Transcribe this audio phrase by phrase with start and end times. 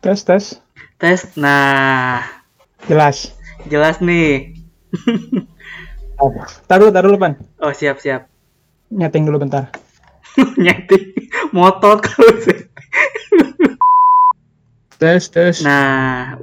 [0.00, 0.44] Tes tes.
[0.96, 1.20] Tes.
[1.36, 2.24] Nah,
[2.88, 3.36] Jelas.
[3.68, 4.56] jelas nih.
[6.64, 7.36] Taruh taruh dulu pan.
[7.60, 8.24] Oh, siap-siap.
[8.88, 9.68] Nyeting dulu bentar.
[10.64, 12.64] Nyeting motor kalau sih.
[14.96, 15.60] Tes tes.
[15.60, 16.40] Nah,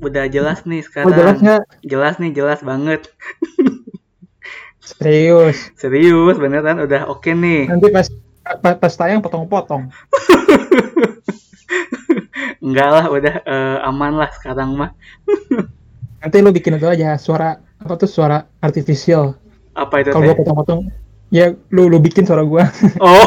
[0.00, 1.12] udah jelas nih oh sekarang.
[1.12, 1.62] jelas nggak?
[1.84, 3.04] Jelas nih, jelas banget.
[4.80, 5.72] Serius.
[5.76, 7.68] Serius, beneran udah oke nih.
[7.68, 8.08] Nanti pas
[8.64, 9.92] pas, pas tayang potong-potong.
[12.64, 14.90] Enggak lah, udah eh, aman lah sekarang mah.
[16.24, 19.36] Nanti lu bikin itu aja suara apa tuh suara artificial.
[19.76, 20.80] Apa itu Kalau gua potong-potong,
[21.28, 22.64] ya lu lu bikin suara gua
[23.04, 23.20] Oh,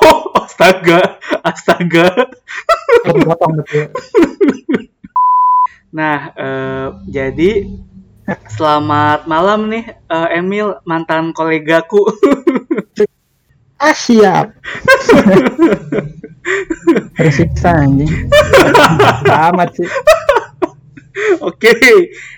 [0.40, 2.08] astaga, astaga.
[3.04, 3.92] gitu.
[5.92, 7.68] Nah, eh, jadi
[8.56, 12.08] selamat malam nih eh, Emil mantan kolegaku.
[13.78, 14.50] Ah siap.
[17.18, 18.10] Tersiksa anjing.
[19.30, 19.86] Amat sih.
[21.38, 21.70] Oke,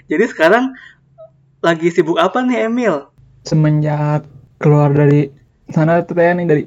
[0.09, 0.77] jadi sekarang
[1.65, 3.09] lagi sibuk apa nih Emil?
[3.45, 4.28] Semenjak
[4.61, 5.33] keluar dari
[5.73, 6.62] sana tuh nih dari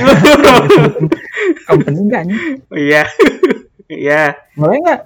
[1.68, 2.36] company enggak nih?
[2.68, 3.02] Oh, Iya,
[3.88, 4.36] iya.
[4.56, 5.00] Boleh nggak?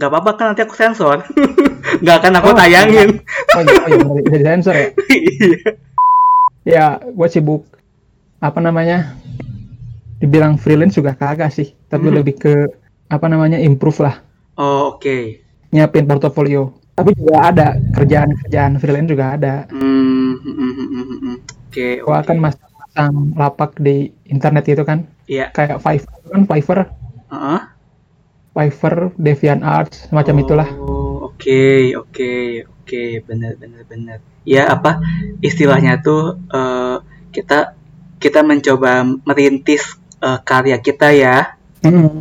[0.00, 1.22] Gak apa-apa kan nanti aku sensor.
[2.02, 3.20] Gak akan aku Oh, tayangin.
[3.54, 4.88] Oh iya, oh iya bisa disensor ya?
[5.06, 5.70] Iya.
[6.60, 7.69] Ya, gue sibuk
[8.40, 9.14] apa namanya?
[10.20, 12.16] Dibilang freelance juga kagak sih, tapi Hmm.
[12.20, 12.54] lebih ke
[13.08, 14.20] apa namanya improve lah,
[14.56, 15.40] Oh, oke.
[15.72, 16.76] nyiapin portofolio.
[16.92, 19.54] Tapi juga ada kerjaan-kerjaan freelance juga ada.
[19.72, 21.36] Hmm, hmm, hmm, hmm, hmm, hmm.
[21.70, 22.12] Oke, oke.
[22.12, 25.48] akan masang lapak di internet gitu kan, Iya.
[25.56, 26.80] kayak Fiverr kan, Fiverr,
[27.30, 27.60] Heeh.
[28.50, 30.68] Fiverr, DeviantArt, semacam Oh, itulah.
[31.32, 32.32] Oke, oke,
[32.68, 34.18] oke, bener, bener, bener.
[34.44, 35.00] Ya apa
[35.40, 36.96] istilahnya tuh eh,
[37.32, 37.79] kita
[38.20, 41.56] kita mencoba merintis eh, karya kita ya.
[41.80, 42.20] Hmm.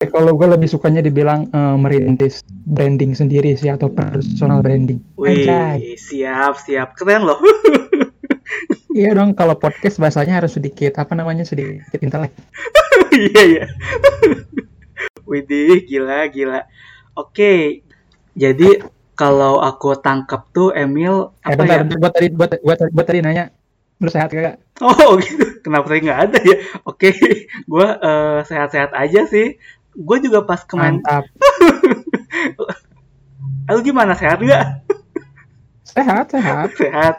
[0.00, 5.04] Kalau gue lebih sukanya dibilang eh, merintis branding sendiri sih atau personal branding.
[5.20, 6.00] Wih, Anjay.
[6.00, 7.38] siap, siap, keren loh.
[8.90, 12.34] Iya dong, kalau podcast bahasanya harus sedikit apa namanya sedikit intelek.
[13.10, 13.66] Iya, iya.
[15.30, 16.62] Widih, gila, gila.
[17.18, 17.82] Oke,
[18.38, 18.86] jadi
[19.18, 21.86] kalau aku tangkap tuh Emil Eh apa bentar, ya?
[21.86, 23.50] bentar, gua tadi gua, gua, gua tadi nanya,
[24.00, 24.56] lu sehat kagak?
[24.80, 26.56] Oh gitu, kenapa tadi nggak ada ya?
[26.88, 27.12] Oke,
[27.68, 29.60] gue eh, sehat-sehat aja sih.
[29.92, 31.28] Gue juga pas kemarin, Mantap.
[33.70, 34.66] lu gimana sehat nggak?
[35.84, 36.68] Sehat, sehat.
[36.74, 37.16] Sehat.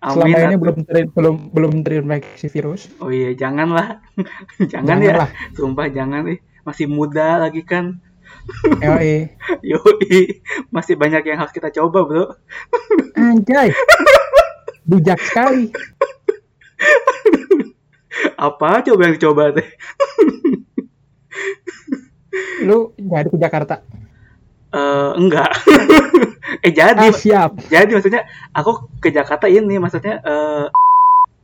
[0.00, 0.48] Selama Amin.
[0.54, 2.88] ini belum ter, belum belum terinfeksi virus.
[3.02, 4.00] Oh iya, janganlah,
[4.72, 5.12] jangan ya.
[5.12, 5.30] Janganlah.
[5.52, 7.98] Sumpah jangan nih, masih muda lagi kan.
[8.80, 9.28] Yoi.
[9.70, 12.24] Yoi, masih banyak yang harus kita coba bro.
[13.18, 13.74] Anjay.
[14.90, 15.70] Bijak sekali.
[18.50, 19.62] Apa coba yang dicoba teh?
[22.66, 23.86] Lu jadi ke Jakarta.
[24.74, 25.50] Eh enggak.
[26.66, 27.50] eh jadi, Ah, siap.
[27.70, 30.66] jadi maksudnya aku ke Jakarta ini maksudnya eh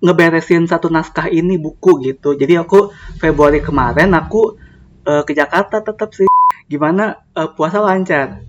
[0.03, 2.35] ngeberesin satu naskah ini buku gitu.
[2.35, 2.91] Jadi aku
[3.23, 4.59] Februari kemarin aku
[5.07, 6.27] eh, ke Jakarta tetap sih.
[6.67, 8.43] Gimana eh, puasa lancar?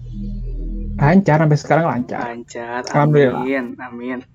[0.97, 2.19] Lancar sampai sekarang lancar.
[2.33, 2.81] Lancar.
[2.89, 3.45] Alhamdulillah.
[3.45, 3.65] Amin.
[3.77, 4.19] Amin.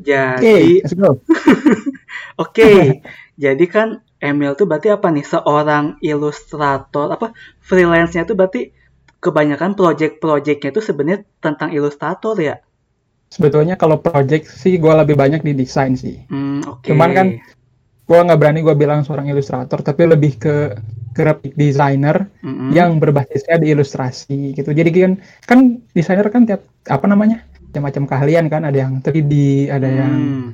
[0.00, 1.20] Oke, Jadi let's go.
[2.42, 3.04] Oke,
[3.36, 5.24] jadi kan Emil tuh berarti apa nih?
[5.24, 8.72] Seorang ilustrator, apa freelance-nya tuh berarti
[9.20, 12.64] kebanyakan project-projectnya tuh sebenarnya tentang ilustrator ya?
[13.28, 16.24] Sebetulnya kalau project sih gue lebih banyak di desain sih.
[16.32, 16.88] Hmm, oke.
[16.88, 17.26] Cuman kan
[18.10, 20.56] gue nggak berani gue bilang seorang ilustrator, tapi lebih ke
[21.14, 22.74] graphic designer Mm-mm.
[22.74, 24.74] yang berbasisnya di ilustrasi gitu.
[24.74, 25.12] Jadi kan
[25.46, 25.58] kan
[25.94, 29.34] desainer kan tiap apa namanya macam-macam keahlian kan ada yang 3D,
[29.70, 30.48] ada yang Hmm.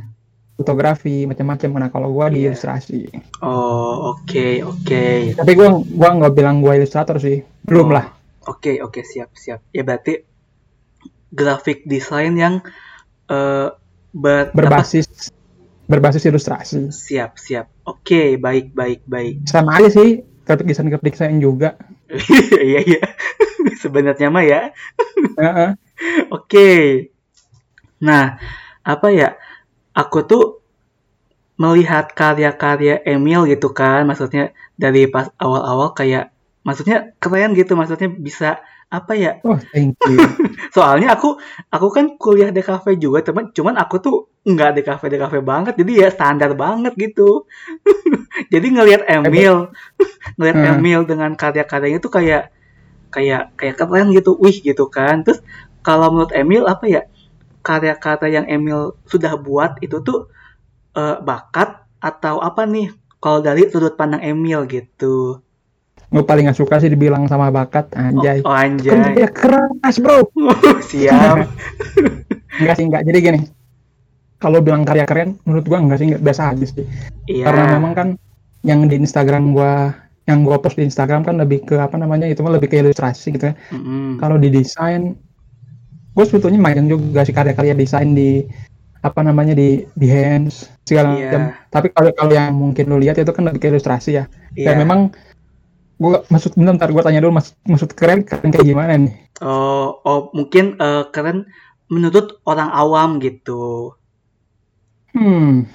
[0.57, 1.69] fotografi, macam-macam.
[1.81, 2.53] Nah kalau gue di Iya.
[2.53, 3.01] ilustrasi.
[3.41, 5.05] Oh, oke, oke.
[5.33, 8.07] Tapi gue gua nggak bilang gue ilustrator sih, belum Oh, lah.
[8.47, 9.61] Oke, oke, siap, siap.
[9.73, 10.23] Ya berarti
[11.33, 12.55] graphic design yang
[13.29, 13.69] eh
[14.15, 14.57] ber- apa?
[14.57, 15.09] Berbasis
[15.87, 16.91] berbasis ilustrasi.
[16.91, 17.67] Siap, siap.
[17.87, 19.47] Oke, baik, baik, baik.
[19.47, 21.79] Sama aja sih graphic design graphic design juga.
[22.67, 23.03] Iya, iya.
[23.83, 24.71] Sebenarnya mah ya.
[25.39, 25.71] Heeh.
[26.37, 26.69] Oke.
[28.03, 28.39] Nah,
[28.87, 29.35] apa ya?
[29.97, 30.63] Aku tuh
[31.57, 36.31] melihat karya-karya Emil gitu kan, maksudnya dari pas awal-awal kayak
[36.63, 38.61] maksudnya keren gitu, maksudnya bisa
[38.91, 39.31] apa ya?
[39.43, 40.39] Oh, thank you.
[40.77, 41.39] Soalnya aku
[41.75, 44.17] aku kan kuliah di kafe juga, teman, cuman aku tuh
[44.47, 47.45] nggak di kafe di kafe banget, jadi ya standar banget gitu.
[48.53, 49.71] jadi ngelihat Emil,
[50.39, 50.69] ngelihat Hmm.
[50.79, 52.55] Emil dengan karya-karyanya tuh kayak
[53.15, 55.23] kayak kayak keren gitu, wih gitu kan.
[55.27, 55.41] Terus
[55.87, 57.03] kalau menurut Emil apa ya?
[57.67, 60.31] Karya-karya yang Emil sudah buat itu tuh
[60.97, 62.95] eh, bakat atau apa nih?
[63.23, 65.43] Kalau dari sudut pandang Emil gitu.
[66.17, 68.89] Gue paling gak suka sih dibilang sama bakat anjay Oh, oh anjay.
[68.89, 70.25] kerja keras bro
[70.91, 71.37] Siap.
[72.57, 73.41] enggak sih enggak jadi gini
[74.37, 76.85] kalau bilang karya keren menurut gua enggak sih enggak biasa aja sih
[77.27, 77.45] Iya.
[77.45, 78.09] karena memang kan
[78.63, 79.93] yang di Instagram gua
[80.25, 83.35] yang gua post di Instagram kan lebih ke apa namanya itu mah lebih ke ilustrasi
[83.35, 84.17] gitu ya Mm-mm.
[84.17, 85.15] kalau di desain
[86.13, 88.41] gue sebetulnya main juga sih karya-karya desain di
[89.05, 91.21] apa namanya di hands segala Iya.
[91.21, 94.25] macam tapi kalau kalau yang mungkin lu lihat itu kan lebih ke ilustrasi ya
[94.57, 94.73] Iya.
[94.73, 95.01] dan memang
[95.97, 99.15] gua maksud bentar, ntar gue tanya dulu mas, maksud keren keren kayak gimana nih
[99.45, 101.45] Oh, oh mungkin eh, keren
[101.93, 103.93] menurut orang awam gitu.
[105.13, 105.69] hmm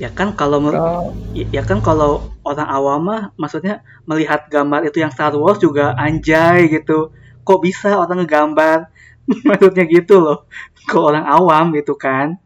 [0.00, 5.12] Ya kan kalau kalau- ya kan kalau orang awam mah maksudnya melihat gambar itu yang
[5.14, 7.12] Star Wars juga anjay gitu.
[7.46, 8.88] Kok bisa orang ngegambar?
[9.48, 10.38] maksudnya gitu loh.
[10.86, 12.38] Ke orang awam gitu kan.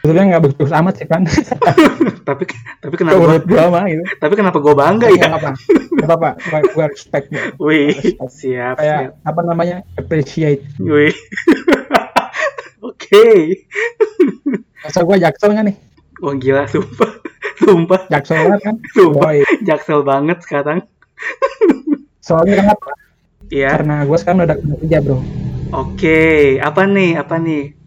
[0.00, 1.22] Sebetulnya nggak bagus amat sih kan
[2.28, 2.48] tapi
[2.80, 5.28] tapi kenapa gua, mah gitu tapi kenapa gue bangga ya?
[5.28, 5.52] apa
[5.92, 7.44] nggak apa apa gue respect gua.
[7.60, 8.74] Wih, siap, siap.
[8.80, 11.12] kayak apa namanya appreciate Wih.
[12.88, 13.60] Oke.
[14.80, 15.76] masa gue jaksel nggak nih
[16.20, 17.16] Wah gila, sumpah.
[17.64, 19.32] Sumpah, jaksel banget kan sumpah.
[19.32, 19.38] Boy.
[19.64, 20.84] Jaksel banget sekarang.
[22.20, 22.92] soalnya kenapa
[23.48, 23.68] Iya.
[23.80, 25.18] karena gue sekarang udah kerja bro
[25.70, 27.14] Oke, apa nih?
[27.14, 27.78] Apa nih?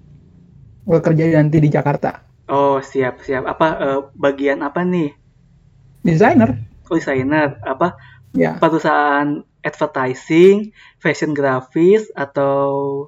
[0.84, 2.24] Gue kerja nanti di Jakarta.
[2.52, 3.44] Oh, siap, siap.
[3.48, 5.16] Apa eh, bagian apa nih?
[6.04, 6.60] desainer.
[6.92, 7.58] Oh, desainer.
[7.64, 7.96] Apa?
[8.36, 8.60] Ya.
[8.60, 13.08] Perusahaan advertising, fashion grafis atau?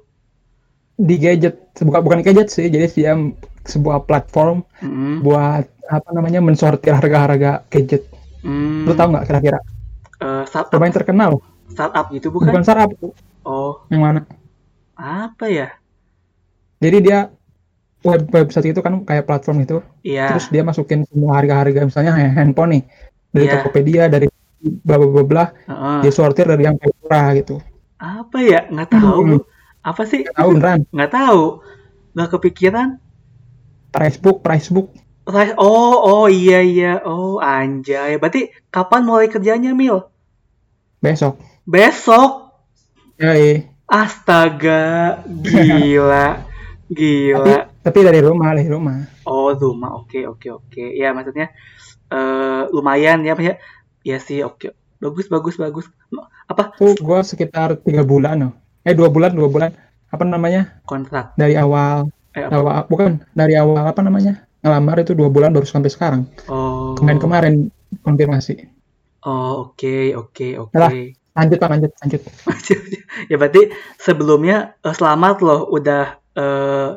[0.96, 1.60] Di gadget.
[1.76, 2.72] Bukan bukan gadget sih.
[2.72, 3.12] Jadi dia
[3.66, 8.08] sebuah platform Mm, buat apa namanya mensortir harga-harga gadget.
[8.42, 9.58] Mm, lu tahu nggak kira-kira?
[10.22, 11.32] Eh, startup, lumayan terkenal.
[11.68, 12.62] Startup gitu bukan, bukan?
[12.64, 12.90] startup.
[13.44, 14.20] Oh, yang mana?
[14.96, 15.68] Apa ya?
[16.80, 17.18] jadi dia
[18.06, 20.30] web website itu kan kayak platform itu Iya.
[20.30, 22.82] terus dia masukin semua harga-harga misalnya handphone nih
[23.34, 23.52] dari Iya.
[23.58, 24.26] Tokopedia dari
[24.86, 25.98] bla bla bla bla Heeh.
[26.06, 27.56] dia sortir dari yang paling murah gitu
[27.96, 28.68] Apa ya?
[28.68, 29.18] Nggak tahu.
[29.24, 29.40] Hmm.
[29.80, 30.28] Apa sih?
[30.28, 31.42] tahu beneran Nggak tahu.
[32.12, 32.88] Nggak kepikiran.
[33.88, 34.92] price book price book.
[35.56, 36.92] Oh, oh iya iya.
[37.02, 38.20] Oh, anjay.
[38.20, 40.06] Berarti kapan mulai kerjanya, Mil?
[40.98, 42.52] besok Besok.
[43.16, 43.64] iya.
[43.88, 46.44] Astaga, gila.
[46.86, 47.42] Gila.
[47.42, 47.52] tapi
[47.86, 49.94] dari rumah dari rumah Oh, rumah.
[49.98, 50.84] Oke, oke, oke.
[50.94, 51.50] Ya, maksudnya
[52.10, 53.58] eh lumayan ya, maksudnya.
[54.02, 54.70] Ya sih, oke.
[54.98, 55.86] Bagus, bagus, bagus.
[56.46, 58.52] Apa tuh gue sekitar tiga bulan loh
[58.86, 59.74] eh dua bulan dua bulan
[60.06, 61.34] apa namanya kontrak?
[61.34, 62.06] dari awal
[62.38, 62.54] Eh, apa?
[62.54, 66.94] awal bukan dari awal apa namanya ngelamar itu dua bulan baru sampai sekarang Oh.
[66.94, 67.54] kemarin kemarin
[68.06, 68.70] konfirmasi
[69.26, 70.70] Oh, oke, oke, oke.
[70.70, 70.94] Yalah.
[71.34, 72.20] lanjut pak lanjut lanjut
[73.30, 76.02] ya berarti sebelumnya eh, selamat loh udah
[76.38, 76.88] eh,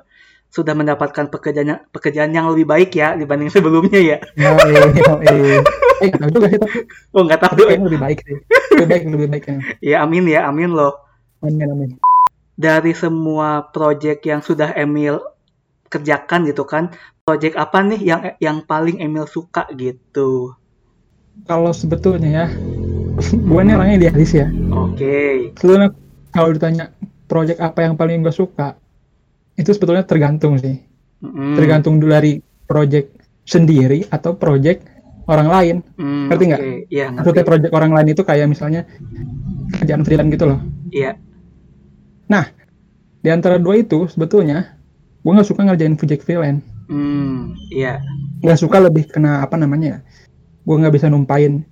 [0.49, 4.17] sudah mendapatkan pekerjaan pekerjaan yang lebih baik ya dibanding sebelumnya ya.
[4.33, 4.81] ya iya
[5.21, 5.61] iya
[5.99, 6.59] eh tahu juga sih
[7.11, 7.51] Oh nggak tahu.
[7.53, 8.35] tapi kayaknya lebih baik sih
[8.73, 10.93] lebih baik lebih baik ya Ya amin ya amin loh.
[11.39, 11.89] amin amin
[12.55, 15.23] Dari semua project yang sudah Emil
[15.87, 16.91] kerjakan gitu kan,
[17.23, 20.53] project apa nih yang yang paling Emil suka gitu?
[21.47, 22.45] kalau sebetulnya ya
[23.23, 25.55] gue ini orangnya idealis ya Oke.
[25.55, 25.95] sebetulnya
[26.29, 26.91] kalau ditanya
[27.25, 28.75] project apa yang paling gue suka
[29.59, 30.79] itu sebetulnya tergantung sih
[31.19, 33.11] Mm, tergantung dulu dari project
[33.43, 34.87] sendiri atau project
[35.27, 36.61] orang lain mm, ngerti nggak?
[36.63, 36.75] oke.
[36.87, 37.49] Iya maksudnya ngerti.
[37.51, 38.81] project orang lain itu kayak misalnya
[39.75, 41.19] kerjaan freelance gitu loh Iya.
[43.19, 44.79] di antara dua itu sebetulnya
[45.19, 47.99] gue nggak suka ngerjain project freelance Hmm, iya.
[48.39, 49.99] nggak suka lebih kena apa namanya
[50.63, 51.67] gue nggak bisa numpain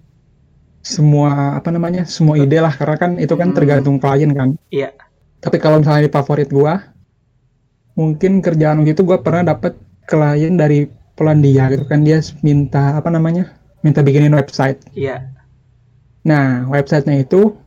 [0.84, 3.56] semua apa namanya semua ide lah karena kan itu kan Hmm.
[3.56, 4.92] tergantung klien kan Iya.
[5.40, 6.74] tapi kalau misalnya di favorit gue
[7.98, 9.74] mungkin kerjaan gitu gue pernah dapat
[10.06, 10.86] klien dari
[11.18, 15.34] Polandia gitu kan dia minta apa namanya minta bikinin website Iya.
[16.22, 17.58] nah websitenya itu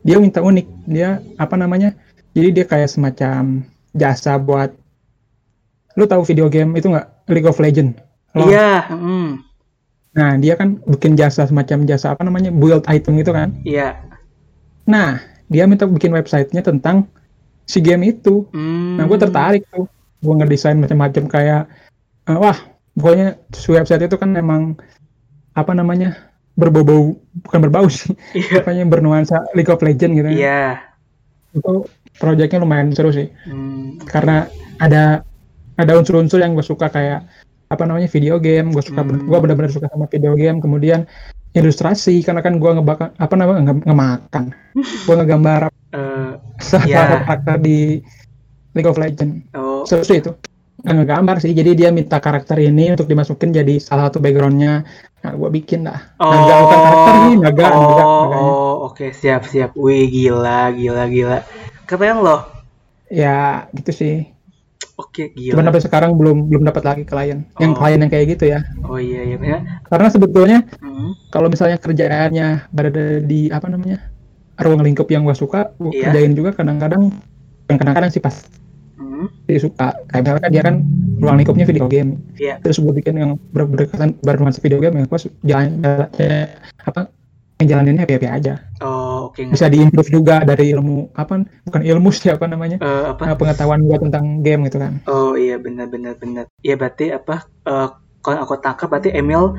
[0.00, 1.92] dia minta unik dia apa namanya
[2.32, 4.72] jadi dia kayak semacam jasa buat
[5.94, 7.98] lu tahu video game itu nggak League of Legend.
[8.32, 9.28] Iya, mm,
[10.14, 13.52] Nah, dia kan bikin jasa semacam jasa apa namanya build item gitu kan.
[13.62, 13.98] iya.
[14.86, 17.10] Nah, dia minta bikin websitenya tentang
[17.68, 18.48] si game itu.
[18.50, 18.96] Hmm.
[18.96, 19.84] Nah, gue tertarik tuh.
[20.18, 21.62] Gue ngedesain macam-macam kayak,
[22.26, 22.56] eh, wah,
[22.96, 24.74] pokoknya si website itu kan emang
[25.52, 26.16] apa namanya
[26.56, 27.14] berbau-bau,
[27.46, 28.64] bukan berbau sih, Iya.
[28.64, 30.28] pokoknya bernuansa League of Legend gitu.
[30.28, 30.34] ya.
[30.34, 30.62] Iya.
[31.54, 31.86] Itu
[32.18, 34.50] proyeknya lumayan seru sih, Hmm, karena
[34.82, 35.22] ada
[35.78, 37.30] ada unsur-unsur yang gue suka kayak
[37.68, 39.28] apa namanya video game, gue suka, Hmm.
[39.28, 40.58] gue benar-benar suka sama video game.
[40.58, 41.06] Kemudian
[41.52, 44.44] ilustrasi, karena kan gue ngebakar apa namanya nge- ngemakan,
[44.76, 45.60] gue ngegambar
[45.96, 46.98] eh, salah Ya.
[47.04, 47.78] satu karakter di
[48.72, 49.48] League of Legends.
[49.54, 50.32] oh, sih itu.
[50.78, 54.86] ngegambar sih jadi dia minta karakter ini untuk dimasukin jadi salah satu backgroundnya
[55.18, 58.04] nah gue bikin dah naga bukan karakter nih naga oh, naga
[58.38, 59.74] oh, oke siap siap.
[59.74, 61.38] Wih gila gila gila.
[61.82, 62.46] Keren loh.
[63.10, 64.14] ya gitu sih
[64.94, 65.68] Oke cuman gila.
[65.68, 67.76] sampai sekarang belum belum dapat lagi klien yang Oh.
[67.76, 69.58] klien yang kayak gitu ya Oh iya iya ya.
[69.84, 73.98] karena sebetulnya Hmm, kalau misalnya kerjaannya berada di apa namanya
[74.56, 76.10] ruang lingkup yang gue suka gue Iya.
[76.10, 77.14] kerjain juga kadang-kadang
[77.68, 78.42] kadang-kadang sih pas
[78.96, 80.74] hmm, dia suka kayak misalnya kan dia kan
[81.16, 82.58] ruang lingkupnya video game Iya.
[82.58, 87.00] terus gue bikin yang ber- berdekatan bernuansa video game ya gue jalan jalan- apa
[87.58, 89.52] yang jalaninnya happy happy aja Oh oke.
[89.52, 93.22] bisa diimprove juga dari ilmu apa bukan ilmu sih apa namanya Eh, apa?
[93.28, 96.48] eh, pengetahuan gue tentang game gitu kan Oh iya benar benar benar.
[96.58, 97.44] Iya berarti apa?
[97.64, 99.54] eh, kalau aku tangkap berarti Emil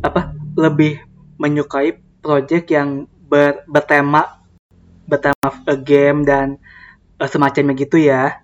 [0.00, 1.02] apa lebih
[1.36, 2.88] menyukai project yang
[3.26, 4.38] ber, bertema
[5.04, 5.34] bertema
[5.64, 6.60] eh, game dan
[7.16, 8.38] eh, semacamnya gitu ya.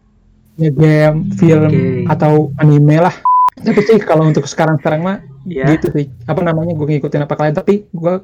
[0.54, 2.06] ya game film Oke.
[2.08, 3.14] atau anime lah
[3.56, 5.68] tapi sih kalau untuk sekarang sekarang mah Ya.
[5.68, 8.14] gitu sih apa namanya gue ngikutin apa kalian tapi gue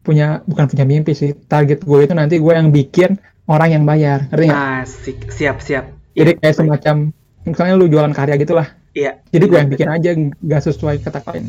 [0.00, 4.26] punya bukan punya mimpi sih target gue itu nanti gue yang bikin orang yang bayar
[4.28, 5.84] ngerti nggak si- siap siap.
[6.12, 6.96] jadi Iya, kayak semacam
[7.42, 9.20] misalnya lu jualan karya gitulah Iya.
[9.28, 11.46] jadi gue yang Benar, bikin aja nggak sesuai kata kalian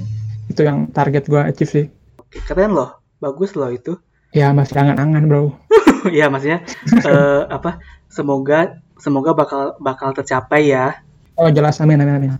[0.47, 1.85] itu yang target gue achieve sih
[2.17, 2.99] Oke, keren loh.
[3.17, 3.95] Bagus loh itu.
[4.31, 5.41] ya masih angan-angan bro
[6.09, 6.63] Iya maksudnya
[7.01, 7.77] eh, apa?
[8.07, 10.99] Semoga semoga bakal bakal tercapai ya.
[11.33, 12.31] oh jelas amin amin amin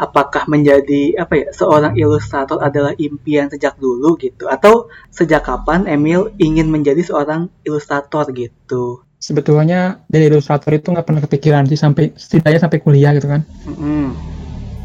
[0.00, 6.32] apakah menjadi apa ya seorang ilustrator adalah impian sejak dulu gitu atau sejak kapan Emil
[6.36, 12.56] ingin menjadi seorang ilustrator gitu sebetulnya jadi ilustrator itu nggak pernah kepikiran sih sampai setidaknya
[12.58, 14.16] sampai kuliah gitu kan Mm-mm.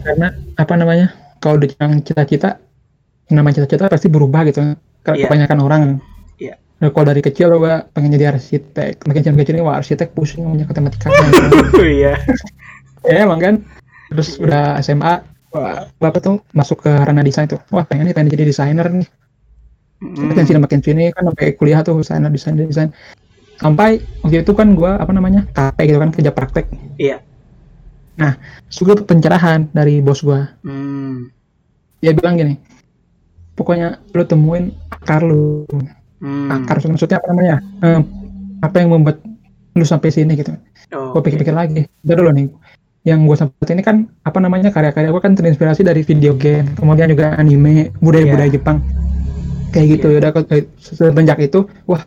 [0.03, 1.07] karena apa namanya
[1.39, 2.59] kalau udah yang cita-cita
[3.27, 5.29] namanya cita-cita pasti berubah gitu Ke- Iya.
[5.29, 5.81] kebanyakan orang
[6.35, 6.59] Iya.
[6.75, 10.43] Nah, kalau dari kecil gue pengen jadi arsitek makin kecil kecil ini wah arsitek pusing
[10.43, 11.79] banyak matematika gitu.
[11.95, 12.19] iya
[13.07, 13.55] ya emang kan
[14.15, 15.13] terus udah SMA
[15.51, 17.59] wah, bapak tuh masuk ke ranah desain tuh.
[17.69, 19.09] Wah pengen nih pengen jadi desainer nih.
[19.95, 20.27] Mm-mm.
[20.27, 22.89] makin sini makin sini kan sampai kuliah tuh desainer desain desain.
[23.59, 26.65] Sampai waktu itu kan gua apa namanya KP gitu kan kerja praktek.
[26.99, 27.19] Iya.
[28.71, 30.47] terus gua dapet pencerahan dari bos gua.
[30.63, 31.31] Hmm.
[32.03, 32.59] dia bilang gini
[33.55, 35.67] pokoknya lu temuin akar lu.
[36.19, 36.47] Hmm.
[36.51, 37.99] akar maksudnya apa namanya Eh,
[38.63, 39.19] apa yang membuat
[39.75, 40.55] lu sampai sini gitu.
[40.95, 42.45] Oh, gue pikir-pikir lagi udah dulu nih
[43.05, 47.05] yang gue sempat ini kan apa namanya karya-karya gue kan terinspirasi dari video game kemudian
[47.07, 48.55] juga anime budaya-budaya Iya.
[48.57, 48.81] Jepang.
[49.69, 52.01] Kayak gitu ya udah ke- semenjak itu wah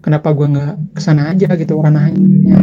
[0.00, 2.58] kenapa gue nggak ke sana aja gitu ranahnya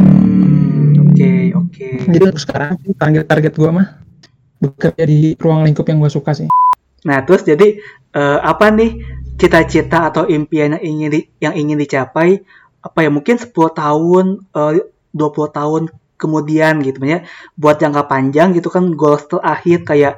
[1.02, 1.88] Oke oke.
[2.08, 3.88] jadi sekarang sih, target-target gue mah
[4.58, 6.48] bekerja di ruang lingkup yang gue suka sih.
[7.02, 7.78] Nah terus jadi
[8.12, 9.00] eh, apa nih
[9.34, 12.42] cita-cita atau impian yang ingin di- yang ingin dicapai?
[12.78, 15.82] Apa ya mungkin 10 tahun eh, 20 tahun
[16.22, 20.14] kemudian gitu ya buat jangka panjang gitu kan goals terakhir kayak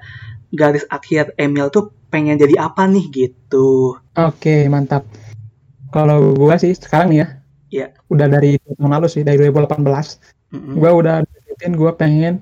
[0.53, 3.97] garis akhir Emil tuh pengen jadi apa nih gitu.
[4.15, 5.03] oke mantap
[5.89, 7.29] kalau gue sih sekarang nih ya
[7.75, 7.87] Iya.
[8.07, 9.83] udah dari tahun lalu sih dari 2018
[10.55, 10.75] Mm-mm.
[10.79, 12.35] gue udah deketin gue pengen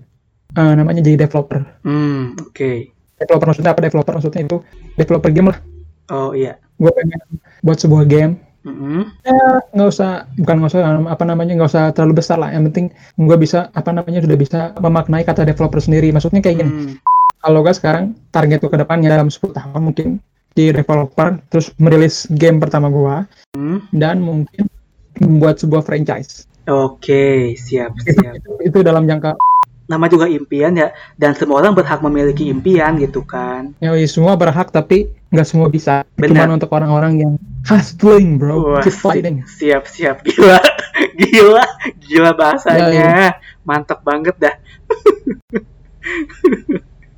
[0.52, 2.92] eh, namanya jadi developer Hmm, oke.
[3.16, 4.56] developer maksudnya apa developer maksudnya itu
[4.92, 5.58] developer game lah
[6.10, 6.60] Oh iya.
[6.76, 7.16] gue pengen
[7.60, 9.10] buat sebuah game Mm-mm.
[9.26, 9.42] ya
[9.74, 13.36] nggak usah bukan nggak usah apa namanya nggak usah terlalu besar lah yang penting gue
[13.38, 16.94] bisa apa namanya sudah bisa memaknai kata developer sendiri maksudnya kayak gini Hmm,
[17.42, 20.08] kalau gue sekarang target gue ke depannya dalam 10 tahun mungkin
[20.54, 23.16] di developer terus merilis game pertama gue
[23.58, 23.90] hmm.
[23.98, 24.70] dan mungkin
[25.18, 28.38] membuat sebuah franchise Oke, siap itu, siap.
[28.38, 29.34] itu, itu dalam jangka
[29.90, 33.74] Nama juga impian ya, dan semua orang berhak memiliki impian gitu kan.
[33.82, 37.32] ya semua berhak tapi nggak semua bisa cuman untuk orang-orang yang
[37.64, 40.20] hustling bro Wah, keep fighting Siap, siap.
[40.20, 40.60] Gila.
[41.20, 41.64] Gila.
[42.04, 43.40] Gila bahasanya.
[43.64, 44.54] Mantap banget dah.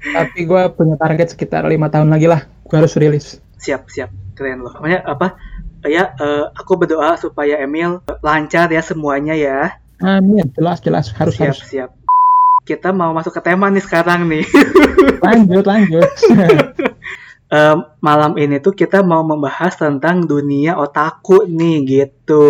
[0.04, 4.12] tapi gue punya target sekitar lima tahun lagi lah gue harus rilis Siap, siap.
[4.36, 4.76] Keren loh.
[4.76, 5.40] Makanya apa?
[5.88, 9.80] Ya, eh, aku berdoa supaya Emil lancar ya semuanya ya.
[10.04, 11.90] amin jelas jelas harus siap, harus siap.
[12.64, 14.44] Kita mau masuk ke tema nih sekarang nih.
[15.24, 16.08] lanjut lanjut
[17.44, 22.42] Eh, malam ini tuh kita mau membahas tentang dunia otaku nih gitu.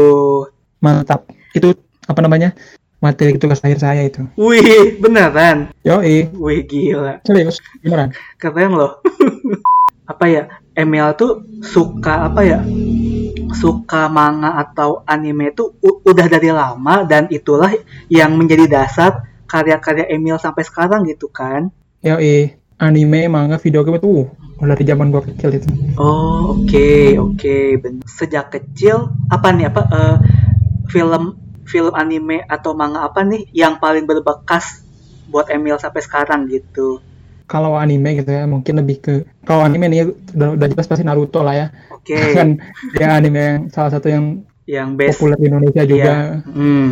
[0.80, 2.56] mantap itu apa namanya
[2.98, 5.76] materi tugas akhir saya itu Wih, beneran.
[5.84, 7.20] yoi Wih, gila.
[7.20, 9.04] serius beneran Keren loh.
[10.10, 10.42] apa ya?
[10.72, 12.64] Emil tuh suka apa ya?
[13.52, 17.76] Suka manga atau anime tuh u- udah dari lama dan itulah
[18.08, 21.68] yang menjadi dasar karya-karya Emil sampai sekarang gitu kan.
[22.00, 26.90] yoi anime manga video game itu uh, udah dari zaman gua kecil itu Oh, oke,
[27.16, 27.56] oke.
[27.78, 30.16] Ben- Sejak kecil apa nih apa eh,
[30.86, 34.84] film film anime atau manga apa nih yang paling berbekas
[35.26, 37.00] buat Emil sampai sekarang gitu.
[37.44, 39.98] Kalau anime gitu ya, mungkin lebih ke kalau anime nih
[40.32, 41.66] udah, udah jelas pasti Naruto lah ya.
[41.90, 42.16] Oke.
[42.36, 42.60] Kan
[42.92, 45.10] dia anime yang salah satu yang Yang best.
[45.20, 46.12] populer di Indonesia juga.
[46.42, 46.88] Hmm.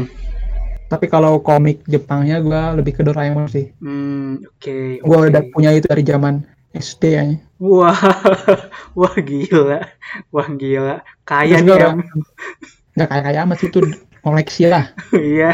[0.93, 3.73] Tapi kalau komik Jepangnya gua lebih ke Doraemon sih.
[3.81, 5.01] Hmm, oke.
[5.01, 5.29] Gua oke.
[5.33, 6.45] udah punya itu dari zaman
[6.77, 7.25] SD ya.
[7.57, 7.97] Wah,
[9.01, 9.81] wah gila,
[10.29, 12.01] wah gila, kaya Terus nih gua Em.
[12.93, 13.81] nggak kayak kayak amat itu
[14.21, 14.85] koleksi lah.
[15.17, 15.51] Iya,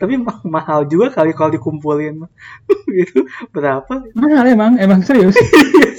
[0.00, 2.24] tapi ma- mahal juga kali kalau dikumpulin.
[3.04, 4.08] itu berapa?
[4.16, 5.36] Mahal emang, emang serius.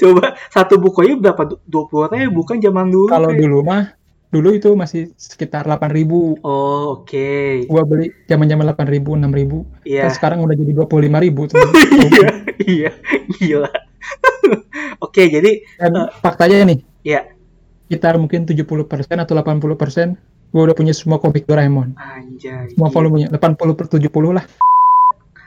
[0.02, 1.46] Coba satu bukunya berapa?
[1.70, 3.10] Dua puluh ribu kan zaman dulu.
[3.10, 3.94] Kalau dulu mah,
[4.34, 7.30] dulu itu masih sekitar 8.000 Oh, oke.
[7.70, 10.02] Gua beli zaman-zaman 8.000, 6.000 Iya.
[10.04, 11.58] Terus sekarang udah jadi 25.000 tuh.
[12.04, 12.30] Iya,
[12.64, 12.92] iya,
[13.34, 13.70] gila.
[15.06, 16.08] Oke, jadi Dan Eh.
[16.20, 17.22] faktanya nih, ya
[17.86, 18.66] sekitar mungkin 70%
[19.20, 20.18] atau 80%
[20.50, 21.94] gue udah punya semua komik Doraemon.
[21.94, 22.74] anjay.
[22.74, 24.46] Semua volumenya, 80 per 70 lah.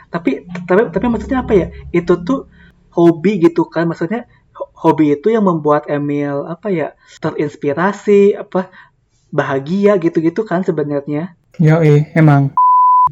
[0.07, 2.47] tapi tapi tapi maksudnya apa ya itu tuh
[2.91, 4.25] hobi gitu kan maksudnya
[4.75, 8.69] hobi itu yang membuat Emil apa ya terinspirasi apa
[9.31, 11.81] bahagia gitu-gitu kan sebenarnya Ya
[12.13, 12.53] emang.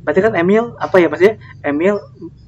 [0.05, 1.97] berarti kan Emil apa ya maksudnya Emil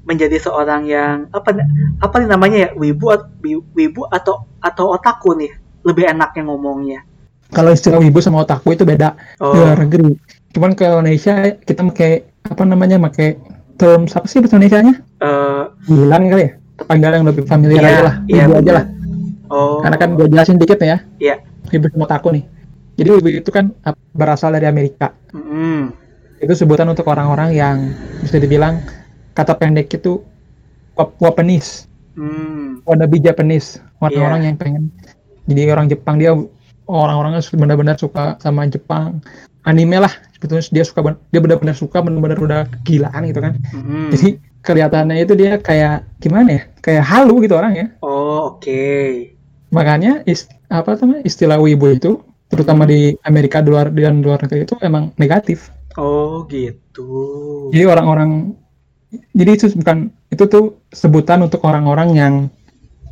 [0.04, 1.54] menjadi seorang yang apa
[2.02, 3.06] apa nih namanya ya wibu
[3.72, 5.52] wibu atau atau otaku nih
[5.86, 7.00] lebih enaknya ngomongnya
[7.48, 10.18] Kalau istilah wibu sama otaku itu beda di oh luar negeri.
[10.50, 12.10] Cuman ke Indonesia kita pakai
[12.42, 13.38] apa namanya pakai
[13.78, 14.94] term apa sih bahasa Indonesia-nya?
[15.22, 16.52] eh, Bilang kali ya.
[16.76, 18.14] Panggil yang lebih familiar Iya, aja lah.
[18.28, 18.84] iya, Wibu aja lah.
[19.48, 20.98] oh Karena kan gue jelasin dikit ya.
[21.16, 21.40] Iya.
[21.72, 22.44] Wibu sama otaku nih.
[22.96, 23.72] Jadi wibu itu kan
[24.12, 25.12] berasal dari Amerika.
[25.32, 25.82] mm,
[26.36, 27.76] itu sebutan untuk orang-orang yang
[28.20, 28.84] bisa dibilang
[29.32, 30.20] kata pendek itu
[30.92, 34.46] wap- Wapenis, mm, wannabe Japanese, orang-orang Iya.
[34.46, 34.82] yang pengen
[35.46, 36.32] jadi orang Jepang dia
[36.84, 39.20] orang-orangnya benar-benar suka sama Jepang
[39.62, 44.10] anime lah sebetulnya dia suka dia benar-benar suka benar-benar udah kegilaan gitu kan mm.
[44.12, 44.28] jadi
[44.66, 46.62] kelihatannya itu dia kayak gimana ya?
[46.84, 47.86] Kayak halu gitu orang ya.
[48.02, 48.82] Oh oke.
[49.70, 52.10] Makanya is- apa namanya istilah wibu itu
[52.50, 55.70] terutama di Amerika di luar dan luar negeri itu emang negatif.
[55.98, 57.06] Oh gitu.
[57.74, 58.30] Jadi orang-orang
[59.32, 62.34] jadi itu bukan itu tuh sebutan untuk orang-orang yang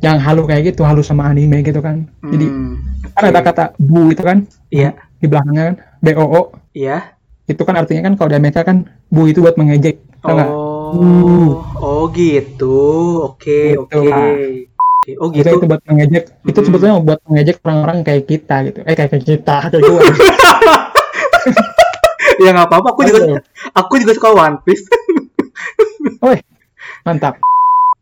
[0.03, 2.05] yang halu kayak gitu, halu sama anime gitu kan.
[2.29, 2.77] Jadi Hmm,
[3.15, 4.91] kan ada kata bu itu kan Iya,
[5.23, 6.41] di belakangnya kan BOO
[6.75, 7.15] iya.
[7.47, 8.77] itu kan artinya kan kalau di Amerika kan
[9.09, 10.51] bu itu buat mengejek, tau nggak?
[10.85, 11.49] Oh,
[11.81, 12.77] oh gitu.
[13.33, 13.97] Oke, Gitu oke.
[13.97, 15.49] Oke, Oh Itu, gitu.
[15.61, 16.23] itu buat mengejek.
[16.43, 16.65] Itu Hmm.
[16.65, 18.79] sebetulnya buat mengejek orang-orang kayak kita gitu.
[18.85, 20.01] Eh kayak kayak kita kayak gue.
[22.35, 22.91] Ya nggak apa-apa.
[22.91, 23.39] Aku juga, Aduh.
[23.71, 24.83] aku juga suka One Piece.
[27.05, 27.39] Mantap.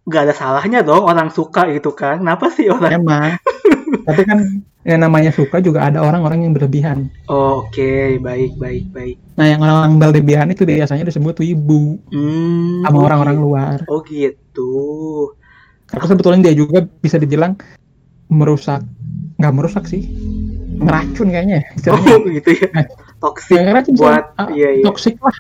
[0.03, 2.19] Gak ada salahnya dong orang suka gitu kan.
[2.19, 2.91] Kenapa sih orang?
[2.91, 3.39] Emang.
[4.07, 4.39] Tapi kan
[4.83, 7.07] yang namanya suka juga ada orang-orang yang berlebihan.
[7.31, 8.19] Oh, oke.
[8.19, 9.15] Baik, baik, baik.
[9.39, 13.43] Nah, yang orang-orang berlebihan itu biasanya disebut wibu Hmm, sama orang-orang gitu.
[13.47, 13.77] luar.
[13.87, 14.71] Oh gitu.
[15.87, 17.55] Karena sebetulnya dia juga bisa dibilang
[18.27, 18.81] merusak,
[19.39, 20.03] nggak merusak sih,
[20.81, 21.61] ngeracun kayaknya.
[21.61, 22.13] ya, istilahnya.
[22.17, 22.67] Oh gitu ya.
[22.73, 22.85] Nah,
[23.39, 23.57] sih,
[23.95, 24.83] buat ah, iya iya.
[24.83, 25.35] toxic lah.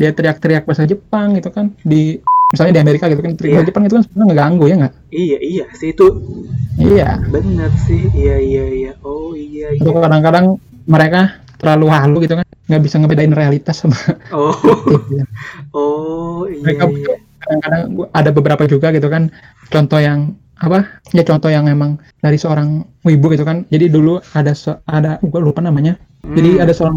[0.00, 3.66] Dia teriak-teriak bahasa Jepang gitu kan di misalnya di Amerika gitu kan bahasa Iya.
[3.66, 4.94] Jepang itu kan sebenarnya ngeganggu ya nggak?
[5.10, 6.06] Iya iya sih itu
[6.78, 7.08] Iya.
[7.26, 8.02] bener sih.
[8.14, 8.92] Iya iya iya.
[9.02, 9.82] Oh iya iya.
[9.82, 10.46] Kadang-kadang
[10.86, 11.20] mereka
[11.56, 13.96] terlalu halu gitu kan, nggak bisa ngebedain realitas sama
[14.36, 14.52] Oh
[14.86, 15.24] gitu.
[15.72, 17.14] oh iya Mereka iya.
[17.40, 17.82] kadang-kadang
[18.12, 19.32] ada beberapa juga gitu kan
[19.66, 24.52] contoh yang apa ya contoh yang emang dari seorang wibu gitu kan jadi dulu ada
[24.52, 26.96] se- ada gue lupa namanya jadi Hmm, ada seorang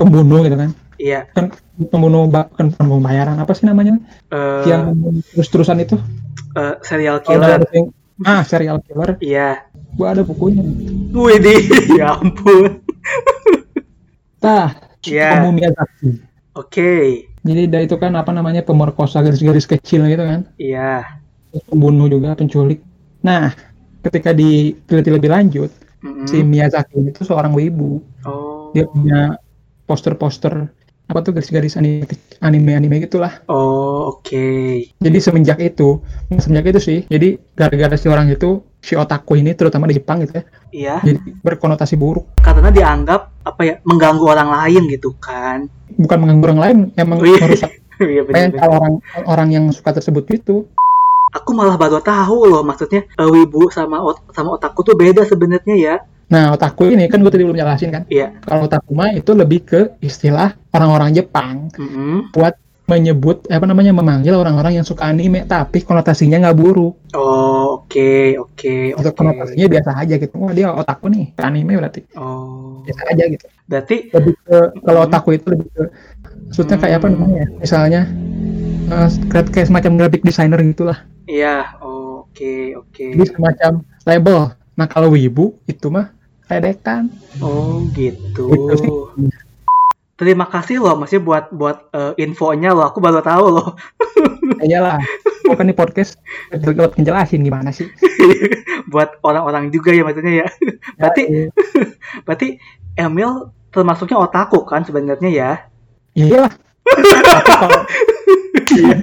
[0.00, 1.28] pembunuh gitu kan Iya.
[1.30, 1.52] kan
[1.86, 4.96] pembunuh ba- kan pembunuh bayaran apa sih namanya eh, yang
[5.30, 5.96] terus-terusan itu
[6.54, 7.60] eh, serial udah killer.
[7.70, 9.64] yang- ah serial killer Iya.
[9.94, 10.60] gua ada bukunya
[11.10, 11.60] Widih,
[12.00, 12.80] ya ampun.
[14.38, 14.76] tah.
[15.00, 16.20] Tomo Miyazaki
[16.52, 16.92] Oke.
[17.40, 21.16] jadi dia itu kan apa namanya pemerkosa garis-garis kecil gitu kan Iya.
[21.64, 22.84] Pembunuh juga penculik
[23.20, 23.52] nah
[24.00, 26.24] ketika diteliti lebih lanjut Mm-mm.
[26.24, 28.68] si Miyazaki itu seorang wibu Oh.
[28.70, 29.40] dia punya
[29.90, 30.70] poster-poster
[31.10, 31.74] apa tuh garis-garis
[32.38, 34.46] anime anime gitulah Oh, oke.
[34.94, 35.98] jadi semenjak itu
[36.32, 40.38] semenjak itu sih jadi gara-gara si orang itu si otaku ini terutama di Jepang gitu
[40.38, 45.66] ya Iya, jadi berkonotasi buruk karena dianggap apa ya mengganggu orang lain gitu kan.
[45.90, 48.22] bukan mengganggu orang lain emang merusak Iya
[48.54, 48.94] kalau orang
[49.26, 50.70] orang yang suka tersebut itu
[51.30, 55.74] Aku malah baru tahu loh maksudnya eh, wibu sama ot- sama otaku tuh beda sebenarnya
[55.76, 55.94] ya.
[56.30, 58.38] Nah otaku ini kan gue tadi belum jelasin kan Iya.
[58.40, 62.30] kalau otaku mah itu lebih ke istilah orang-orang Jepang Mm-mm.
[62.30, 62.54] buat
[62.86, 68.94] menyebut apa namanya memanggil orang-orang yang suka anime tapi konotasinya nggak buruk Oh, oke, oke,
[68.94, 69.18] untuk oke.
[69.18, 72.82] konotasinya biasa aja gitu oh dia otaku nih anime berarti Oh.
[72.82, 75.06] biasa aja gitu Berarti lebih ke kalau Hmm.
[75.06, 75.82] otaku itu lebih ke
[76.46, 77.14] maksudnya kayak apa Hmm.
[77.14, 77.48] namanya ya?
[77.58, 78.00] misalnya
[78.90, 80.98] eh, kayak semacam graphic designer gitulah.
[81.24, 83.06] Iya, oke, oke.
[83.14, 84.38] Jadi semacam label.
[84.74, 86.10] Nah kalau wibu itu mah
[86.50, 87.06] ledekan.
[87.38, 88.50] Oh, gitu.
[88.50, 88.94] Gitu.
[90.20, 92.92] Terima kasih loh, masih buat buat eh, infonya loh.
[92.92, 93.72] Aku baru tahu loh.
[94.66, 95.00] Iyalah.
[95.48, 96.20] Bukan di podcast
[96.52, 97.88] buat ngejelasin gimana sih.
[98.92, 100.48] buat orang-orang juga ya maksudnya ya.
[101.00, 101.48] Berarti Ya,
[102.28, 102.60] berarti
[103.00, 105.50] Emil termasuknya otaku kan sebenarnya ya?
[106.12, 106.52] Iyalah.
[108.70, 108.94] Iya.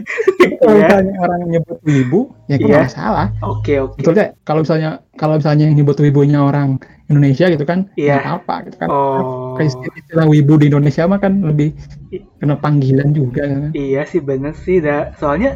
[0.62, 0.86] kalau Iya.
[0.88, 2.66] misalnya orang nyebut wibu, ya Iya.
[2.68, 3.28] nggak masalah.
[3.42, 3.98] Oke, oke.
[4.00, 4.30] Betul deh.
[4.46, 8.20] Kalau misalnya kalau misalnya yang nyebut wibunya orang Indonesia gitu kan, Iya.
[8.20, 8.90] nggak apa-apa gitu kan.
[8.92, 9.56] Oh.
[9.56, 11.72] Kayak istilah, wibu di Indonesia mah kan lebih
[12.40, 13.72] kena panggilan juga kan.
[13.72, 15.16] Iya sih bener sih, dah.
[15.16, 15.56] Soalnya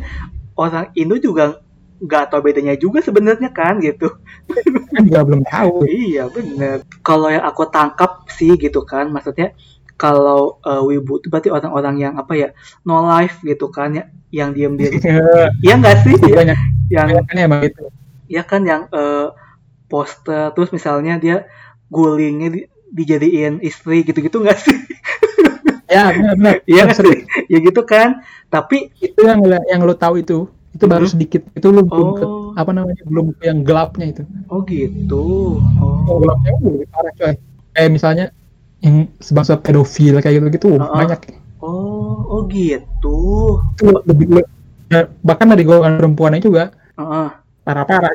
[0.55, 1.59] orang Indo juga
[2.01, 4.09] nggak tahu bedanya juga sebenarnya kan gitu.
[4.91, 5.87] Kan juga belum tahu.
[5.87, 6.83] Iya bener.
[6.99, 9.55] Kalau yang aku tangkap sih gitu kan, maksudnya
[9.95, 12.49] kalau eh, wibu itu berarti orang-orang yang apa ya
[12.83, 14.03] no life gitu kan ya,
[14.35, 14.91] yang diam diam.
[15.63, 16.15] Iya nggak sih?
[16.27, 16.57] Ya, banyak
[16.91, 17.83] yang kan emang itu.
[18.27, 19.27] ya kan yang eh,
[19.91, 21.37] poster terus misalnya dia
[21.91, 24.77] gulingnya di- dijadiin istri gitu-gitu nggak sih?
[25.91, 26.63] Ya benar.
[26.71, 26.87] Iya?
[27.51, 28.23] Ya gitu kan.
[28.47, 30.47] Tapi Itu yang yang lo tahu itu.
[30.71, 31.11] Itu baru Mhm.
[31.11, 31.41] sedikit.
[31.51, 32.55] Itu lo belum ke, Oh.
[32.55, 34.23] apa namanya belum ke yang gelapnya itu.
[34.47, 35.23] oh gitu.
[35.59, 36.19] Yang Oh.
[36.23, 37.33] gelapnya itu lebih parah coy.
[37.71, 38.25] Kayak misalnya
[38.79, 40.95] yang sebangsa pedofil kayak gitu gitu Heeh.
[40.95, 41.19] banyak.
[41.59, 43.17] Oh, oh gitu.
[43.75, 44.49] Itu lebih le-
[44.87, 47.27] ya, bahkan dari golongan perempuannya juga Heeh.
[47.61, 48.11] parah-parah.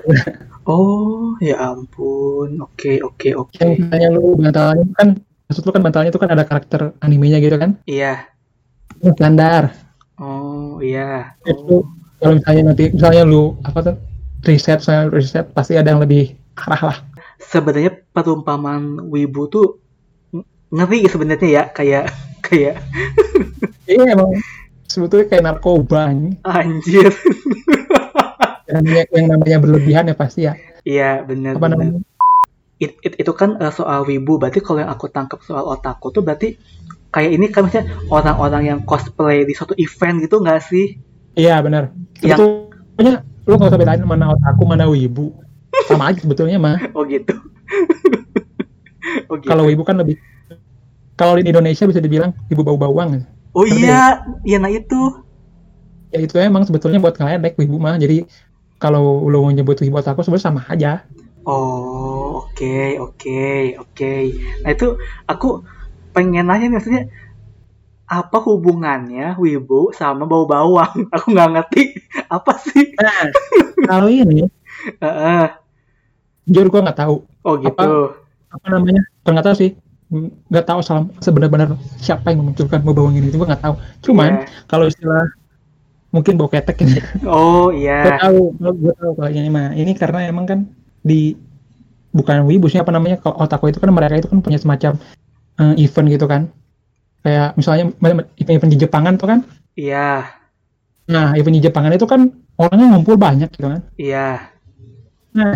[0.67, 2.59] Oh, ya ampun.
[2.59, 3.55] Oke, oke, oke.
[3.63, 5.09] Yang misalnya lu bantalnya kan
[5.47, 7.79] maksud lu kan bantalnya itu kan ada karakter animenya gitu kan.
[7.87, 8.27] Iya.
[8.99, 9.71] Itu standar.
[10.19, 11.39] Oh, iya.
[11.47, 11.87] Itu
[12.19, 13.97] kalau misalnya nanti misalnya lu apa tuh
[14.43, 16.99] riset saya riset pasti ada yang lebih parah lah.
[17.39, 19.79] Sebenarnya perumpamaan wibu tuh
[20.35, 22.11] ng- ngeri sebenarnya ya, kayak
[22.43, 22.83] kayak
[23.87, 24.35] Iya emang
[24.91, 26.43] sebetulnya kayak narkoba ini.
[26.43, 27.15] anjir.
[28.77, 30.55] Yang, namanya- yang namanya berlebihan ya pasti ya.
[30.83, 31.77] Iya, benar Apa benar.
[31.81, 32.01] namanya?
[32.77, 34.37] It- it- itu kan eh, soal wibu.
[34.37, 36.61] Berarti kalau yang aku tangkap soal otaku tuh berarti
[37.09, 41.01] kayak ini kan misalnya orang-orang yang cosplay di suatu event gitu nggak sih?
[41.35, 41.91] Iya benar.
[42.21, 43.15] Yang- Sebetulnya
[43.47, 45.33] lu nggak usah bedain mana otaku mana wibu.
[45.89, 46.77] Sama aja sebetulnya mah.
[46.97, 47.33] Oh gitu.
[49.29, 49.49] oh gitu.
[49.49, 50.19] Kalau wibu kan lebih
[51.17, 53.25] kalau di Indonesia bisa dibilang ibu bau bawang.
[53.57, 55.25] oh ngerti iya, iya nah itu.
[56.13, 57.97] Ya itu emang sebetulnya buat ngeledek wibu mah.
[57.97, 58.29] Jadi
[58.77, 61.05] kalau lu mau nyebut wibu otaku sebenarnya sama aja.
[61.47, 64.15] Oh, oke, oke, oke.
[64.67, 65.63] Nah itu aku
[66.11, 67.03] pengen nanya nih maksudnya
[68.07, 71.07] apa hubungannya wibu sama bau bawang?
[71.15, 71.83] Aku nggak ngerti
[72.31, 72.95] apa sih.
[72.99, 73.31] Nah,
[73.91, 74.47] kalau ini
[75.03, 75.47] Heeh.
[76.47, 78.15] jujur gua nggak tahu oh gitu.
[78.55, 79.75] apa namanya ternyata sih
[80.47, 83.75] nggak tahu salam sebenar-benar siapa yang memunculkan bau bawang ini itu gua nggak tahu
[84.07, 84.67] cuman Iya.
[84.71, 85.27] kalau istilah
[86.15, 88.19] mungkin bau ketek ini Oh gue iya.
[88.23, 89.75] tahu gue tahu kalau ini mah.
[89.75, 90.59] Ini karena emang kan
[91.03, 91.35] di
[92.15, 94.97] bukan wibu sih apa namanya kalau otaku itu kan mereka itu kan punya semacam
[95.61, 96.43] eh, event gitu kan.
[97.27, 97.91] Kayak misalnya
[98.39, 99.39] event di Jepangan tuh kan.
[99.77, 100.25] Iya,
[101.05, 103.83] nah event di Jepangan itu kan orangnya ngumpul banyak gitu kan.
[104.01, 104.51] Iya.
[105.37, 105.53] nah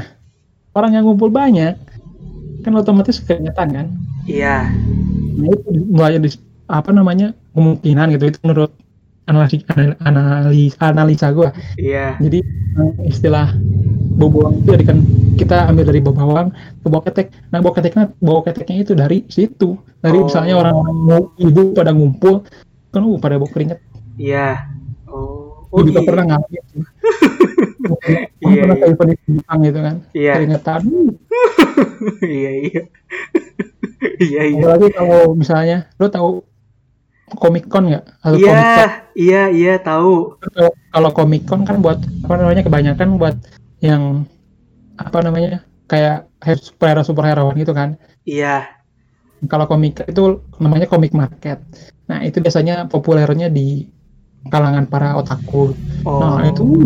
[0.77, 1.73] orang yang ngumpul banyak
[2.61, 3.87] kan otomatis keringetan kan.
[4.29, 4.69] Iya.
[5.41, 6.31] Nah itu mulai di,
[6.69, 8.25] apa namanya kemungkinan gitu.
[8.29, 8.73] Itu menurut
[9.31, 11.49] analisa analisa, analisa gue.
[11.79, 12.19] Iya.
[12.19, 13.55] Jadi eh, istilah
[14.21, 14.99] bawang itu dari kan
[15.38, 17.27] kita ambil dari bawang ke ketek.
[17.49, 19.79] Nah bau keteknya bau keteknya itu dari situ.
[20.03, 20.27] Dari Oh.
[20.29, 20.55] misalnya
[20.93, 22.45] mau ibu pada ngumpul
[22.90, 23.81] kan uh, pada bau keringet.
[24.21, 24.69] Iya.
[25.09, 26.09] Oh, Gue oh juga iya.
[26.11, 26.64] pernah ngalamin.
[28.40, 28.87] Iya, pernah iya.
[28.93, 29.97] event di Jepang gitu kan.
[30.14, 30.33] Iya.
[30.37, 30.83] Keringetan.
[32.21, 32.83] Iya, iya.
[34.21, 34.61] Iya, iya.
[34.64, 36.45] Apalagi kalau misalnya lo tahu
[37.33, 38.05] Comic Con nggak?
[38.33, 38.62] Iya,
[39.14, 40.35] iya, iya, tahu.
[40.40, 43.37] kalau kalau Comic Con kan buat apa namanya kebanyakan buat
[43.79, 44.25] yang
[44.95, 45.51] apa namanya
[45.87, 48.69] kayak he- superhero superhero gitu kan Iya.
[49.43, 50.23] kalau komik itu
[50.57, 51.64] namanya komik market
[52.05, 53.88] nah itu biasanya populernya di
[54.47, 55.73] kalangan para otaku
[56.05, 56.21] Oh.
[56.21, 56.85] nah itu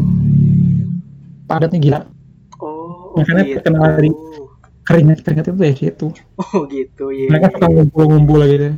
[1.45, 2.01] padatnya gila
[2.57, 3.55] Oh, Makanya gitu.
[3.59, 4.19] terkenal dari-
[4.85, 6.07] keringat keringat itu dari situ
[6.39, 7.11] Oh, gitu.
[7.11, 7.29] Iya.
[7.29, 7.75] mereka iya, suka iya.
[7.75, 8.69] ngumpul-ngumpul gitu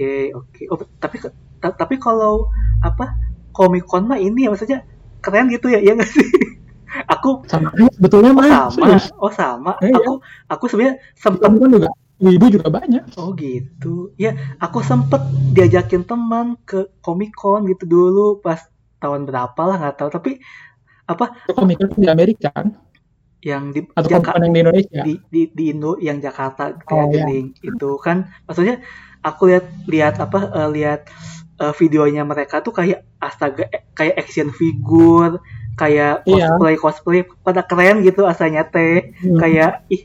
[0.00, 0.82] Heeh, oke, oke.
[0.84, 1.16] Oh, tapi
[1.62, 2.48] ta- tapi kalau
[2.80, 3.04] apa?
[3.52, 4.80] Comic Con mah ini ya maksudnya
[5.20, 6.24] keren gitu ya, iya nggak sih?
[7.14, 9.04] aku sama aja sebetulnya oh, mah sama, serius.
[9.20, 9.72] oh sama.
[9.82, 9.94] Iya.
[10.00, 10.12] Aku
[10.48, 14.14] aku sebenarnya sempet Con juga ibu juga banyak Oh gitu.
[14.16, 14.30] Ya,
[14.64, 15.22] aku sempet
[15.56, 18.60] diajakin teman ke Comic Con gitu dulu pas
[19.02, 20.08] tahun berapa lah nggak tahu.
[20.16, 20.30] Tapi
[21.10, 22.68] apa Comic Con di Amerika kan
[23.40, 26.76] yang di atau Comic Jaka- Con yang di Indonesia di, di di Indo yang Jakarta
[26.92, 27.24] Oh, iya.
[27.24, 28.76] gathering itu kan maksudnya
[29.20, 31.00] aku lihat lihat apa eh, lihat
[31.60, 35.40] eh, videonya mereka tuh kayak astaga eh, kayak action figure
[35.76, 36.56] kayak Iya.
[36.56, 39.38] cosplay cosplay pada keren gitu asanya teh Hmm.
[39.40, 40.04] kayak ih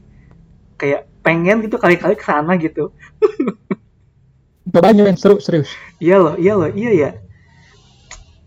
[0.75, 2.91] kayak pengen gitu kali-kali ke sana gitu
[4.75, 7.09] banyak yang seru serius iya loh iya loh iya ya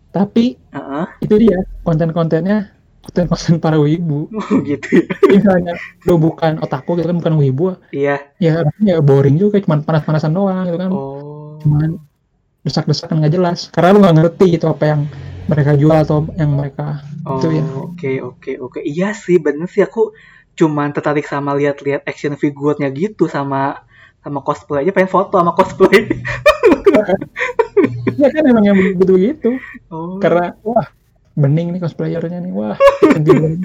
[0.08, 1.04] tapi Heeh.
[1.20, 2.72] itu dia konten-kontennya
[3.08, 4.28] konten-konten para wibu
[4.68, 5.08] gitu ya.
[5.32, 10.36] misalnya lo bukan otaku gitu kan bukan wibu iya ya rasanya boring juga cuma panas-panasan
[10.36, 11.98] doang gitu kan oh cuman
[12.62, 15.00] desak-desakan nggak jelas karena lu nggak ngerti gitu apa yang
[15.48, 17.60] mereka jual atau yang mereka Oh, Itu ya.
[17.60, 18.80] oke oke oke.
[18.80, 20.16] Iya sih, bener sih aku
[20.56, 23.84] cuman tertarik sama lihat-lihat action figurnya gitu sama
[24.24, 26.08] sama cosplay aja pengen foto sama cosplay.
[28.18, 29.50] ya kan emang yang begitu begitu
[29.94, 30.18] oh.
[30.18, 30.90] karena wah
[31.38, 32.74] bening nih cosplayernya nih wah
[33.22, 33.62] gitu.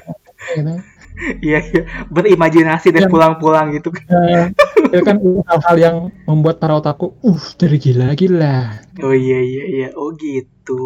[1.41, 3.93] Iya iya, berimajinasi dan Yang- pulang-pulang gitu.
[4.09, 4.49] Nah,
[4.89, 9.87] itu kan hal-hal yang membuat para otaku uh jadi gila-gila Oh iya iya iya.
[9.93, 10.81] Oh gitu.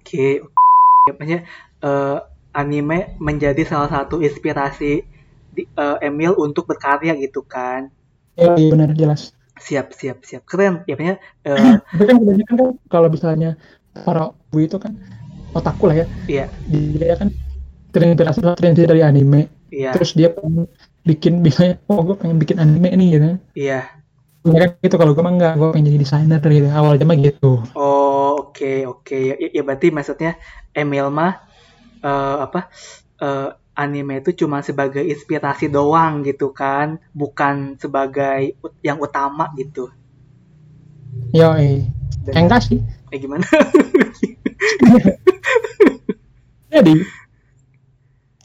[0.00, 0.40] Oke.
[0.40, 1.12] oke.
[1.12, 1.44] Makanya
[1.84, 2.18] eh,
[2.56, 5.04] anime menjadi salah satu inspirasi
[5.52, 7.92] di, eh, Emil untuk berkarya gitu kan.
[8.36, 10.44] ya iya benar jelas Siap siap siap.
[10.44, 10.84] Keren.
[10.88, 11.56] Ya makanya eh,
[11.92, 13.60] tapi kan kebanyakan kan kalau misalnya
[13.92, 14.96] para wibu itu kan
[15.54, 16.06] otaku lah ya.
[16.26, 16.44] Iya.
[16.70, 17.28] Dia kan
[17.94, 19.40] terinspirasi terinspirasi dari anime.
[19.70, 19.90] Iya.
[19.94, 20.66] Terus dia pengen
[21.06, 23.26] bikin misalnya oh gue pengen bikin anime nih gitu.
[23.54, 23.80] Iya.
[24.46, 27.50] ya kan gitu kalau gue mah enggak gue pengen jadi desainer gitu awalnya mah gitu.
[27.74, 29.18] Oh oke oke.
[29.18, 30.38] Ya, ya berarti maksudnya
[30.70, 31.32] Emil mah
[32.02, 32.60] eh, apa
[33.22, 39.92] eh, anime itu cuma sebagai inspirasi doang gitu kan, bukan sebagai ut- yang utama gitu.
[41.36, 41.84] ya eh
[42.34, 42.78] enggak sih.
[43.12, 43.44] Eh gimana?
[46.72, 46.94] jadi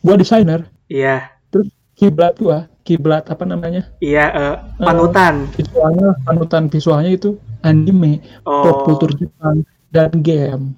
[0.02, 0.68] gue desainer.
[0.92, 1.32] Iya.
[1.54, 3.94] Terus kiblat gua kiblat apa namanya?
[4.02, 5.46] Iya eh, panutan.
[5.54, 9.62] visualnya panutan visualnya itu anime pop Oh kultur Jepang
[9.94, 10.74] dan game.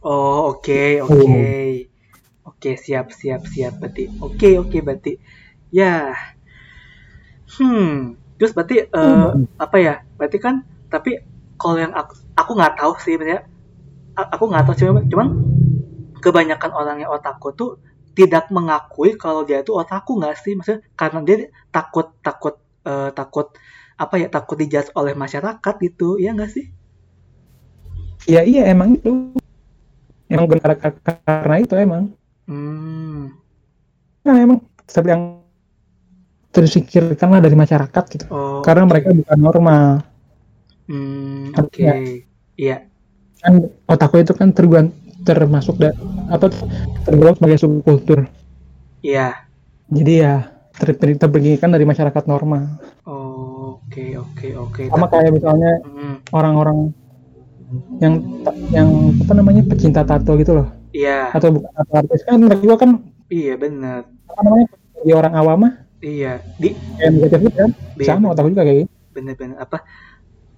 [0.00, 1.42] Oh oke oke.
[2.46, 3.82] Oke siap siap siap.
[3.82, 5.18] Berarti oke oke berarti.
[5.74, 6.14] Ya.
[7.58, 8.14] Hmm.
[8.38, 9.50] Terus berarti eh, Hmm.
[9.58, 9.94] apa ya?
[10.16, 11.18] Berarti kan tapi
[11.60, 13.44] kalau yang aku aku nggak tahu sih sebenarnya
[14.16, 15.28] aku nggak tahu cuman, cuman
[16.20, 17.70] kebanyakan orang yang otaku tuh
[18.12, 20.52] tidak mengakui kalau dia itu otaku nggak sih?
[20.58, 21.36] Maksudnya karena dia
[21.72, 23.54] takut takut eh, takut
[24.00, 26.20] apa ya takut dijudge oleh masyarakat gitu.
[26.20, 26.68] Ya nggak sih?
[28.28, 29.32] Ya iya emang itu.
[30.30, 32.12] Emang benar karena itu emang.
[32.46, 33.34] Hmm.
[34.26, 35.24] Nah emang seperti yang
[36.50, 38.26] tersingkirkan lah dari masyarakat gitu.
[38.28, 38.60] Oh.
[38.60, 39.86] Karena mereka bukan normal.
[40.90, 41.78] Hmm oke.
[41.78, 41.94] Ya.
[42.58, 42.89] iya
[43.40, 43.54] kan
[43.88, 44.92] otaku itu kan terguan
[45.24, 45.92] termasuk da,
[46.32, 46.48] apa
[47.04, 48.24] tergolong sebagai subkultur.
[49.04, 49.36] Iya.
[49.90, 52.80] Jadi ya ter, ter, terpinggirkan dari masyarakat normal.
[53.04, 54.82] Oke oke oke.
[54.88, 56.78] Sama Tapi- kayak misalnya hmm, orang-orang
[58.02, 60.68] yang ta- yang apa namanya pecinta tato gitu loh.
[60.94, 61.32] Iya.
[61.36, 62.90] Atau bukan tato artis kan mereka juga kan
[63.30, 64.66] iya benar apa namanya
[65.00, 65.74] di orang awam mah.
[66.00, 66.40] Iya.
[66.56, 67.70] Di kayak negatif kan.
[67.96, 68.06] Iya.
[68.08, 68.90] sama otaku juga kayak gitu.
[69.12, 69.84] Bener-bener apa?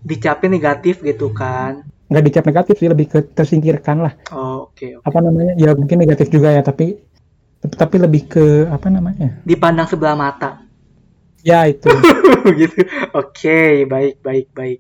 [0.03, 4.13] Dicapin negatif gitu kan nggak dicap negatif sih lebih ke tersingkirkan lah.
[4.37, 5.05] Oh oke oke.
[5.09, 5.57] Apa namanya?
[5.57, 7.01] Ya mungkin negatif juga ya tapi
[7.65, 9.41] tapi lebih ke apa namanya?
[9.49, 10.63] Dipandang sebelah mata.
[11.41, 11.89] Ya itu.
[12.61, 12.85] Gitu.
[13.15, 14.79] Oke baik baik baik.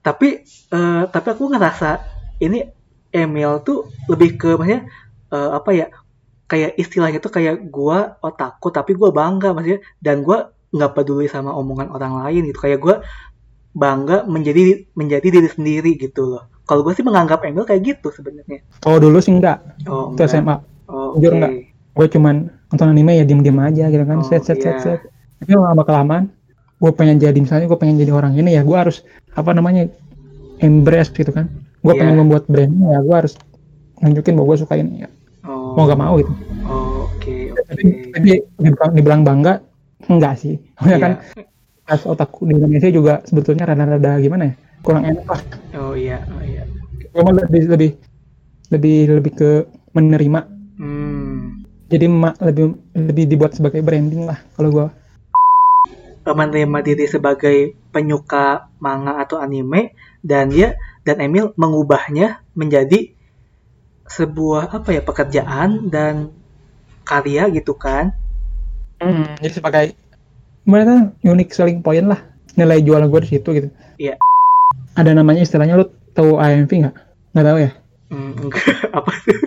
[0.00, 2.00] Tapi eh, tapi aku ngerasa
[2.40, 2.62] ini
[3.10, 4.86] Emil tuh lebih ke maksudnya
[5.34, 5.86] eh, apa ya
[6.46, 11.50] kayak istilahnya tuh kayak gua otakku tapi gua bangga maksudnya dan gua nggak peduli sama
[11.58, 12.58] omongan orang lain gitu.
[12.62, 12.96] Kayak gua
[13.70, 16.42] bangga menjadi menjadi diri sendiri gitu loh.
[16.66, 18.62] Kalau gue sih menganggap Emil kayak gitu sebenarnya.
[18.78, 19.58] Kalau dulu sih enggak.
[19.90, 20.54] Oh itu SMA
[20.86, 21.38] oh, Jujur oke.
[21.42, 21.52] nggak?
[21.90, 22.34] gue cuman
[22.70, 24.18] nonton anime ya diem-diem aja gitu kan.
[24.22, 24.82] Oh, set set set iya.
[24.82, 25.00] set.
[25.42, 26.30] Tapi lama kelamaan
[26.80, 29.02] gue pengen jadi misalnya gue pengen jadi orang ini ya gue harus
[29.34, 29.90] apa namanya
[30.62, 31.50] embrace gitu kan.
[31.82, 32.00] Gue Iya.
[32.06, 33.34] pengen membuat brand ya gue harus
[34.00, 35.08] nunjukin bahwa gue suka ini ya.
[35.44, 35.74] Oh.
[35.74, 36.32] Mau nggak mau gitu.
[36.64, 37.62] Oh, oke oke.
[37.66, 37.82] tapi,
[38.14, 38.28] tapi
[38.58, 39.54] dibilang, dibilang bangga
[40.06, 40.54] enggak sih.
[40.78, 41.04] Maksudnya Iya.
[41.04, 41.12] kan
[41.90, 44.54] pas otakku di Indonesia juga sebetulnya rada-rada gimana ya?
[44.86, 45.42] Kurang enak lah.
[45.74, 46.62] Oh iya oh iya.
[47.10, 47.90] Gue mah lebih lebih
[48.70, 49.50] lebih lebih ke
[49.90, 50.40] menerima.
[50.78, 51.66] Hmm.
[51.90, 54.86] Jadi mak lebih lebih dibuat sebagai branding lah kalau gue
[56.30, 63.10] menerima diri sebagai penyuka manga atau anime dan dia dan Emil mengubahnya menjadi
[64.06, 66.30] sebuah apa ya pekerjaan dan
[67.02, 68.14] karya gitu kan?
[69.02, 69.84] Hmm, jadi sebagai
[70.70, 72.22] gimana unique selling point lah
[72.54, 73.68] nilai jual gue di situ gitu.
[73.98, 74.14] Iya.
[74.94, 76.94] Ada namanya istilahnya lu tahu IMV nggak?
[77.34, 77.70] Nggak tahu ya?
[78.10, 78.64] enggak
[78.98, 79.38] apa tuh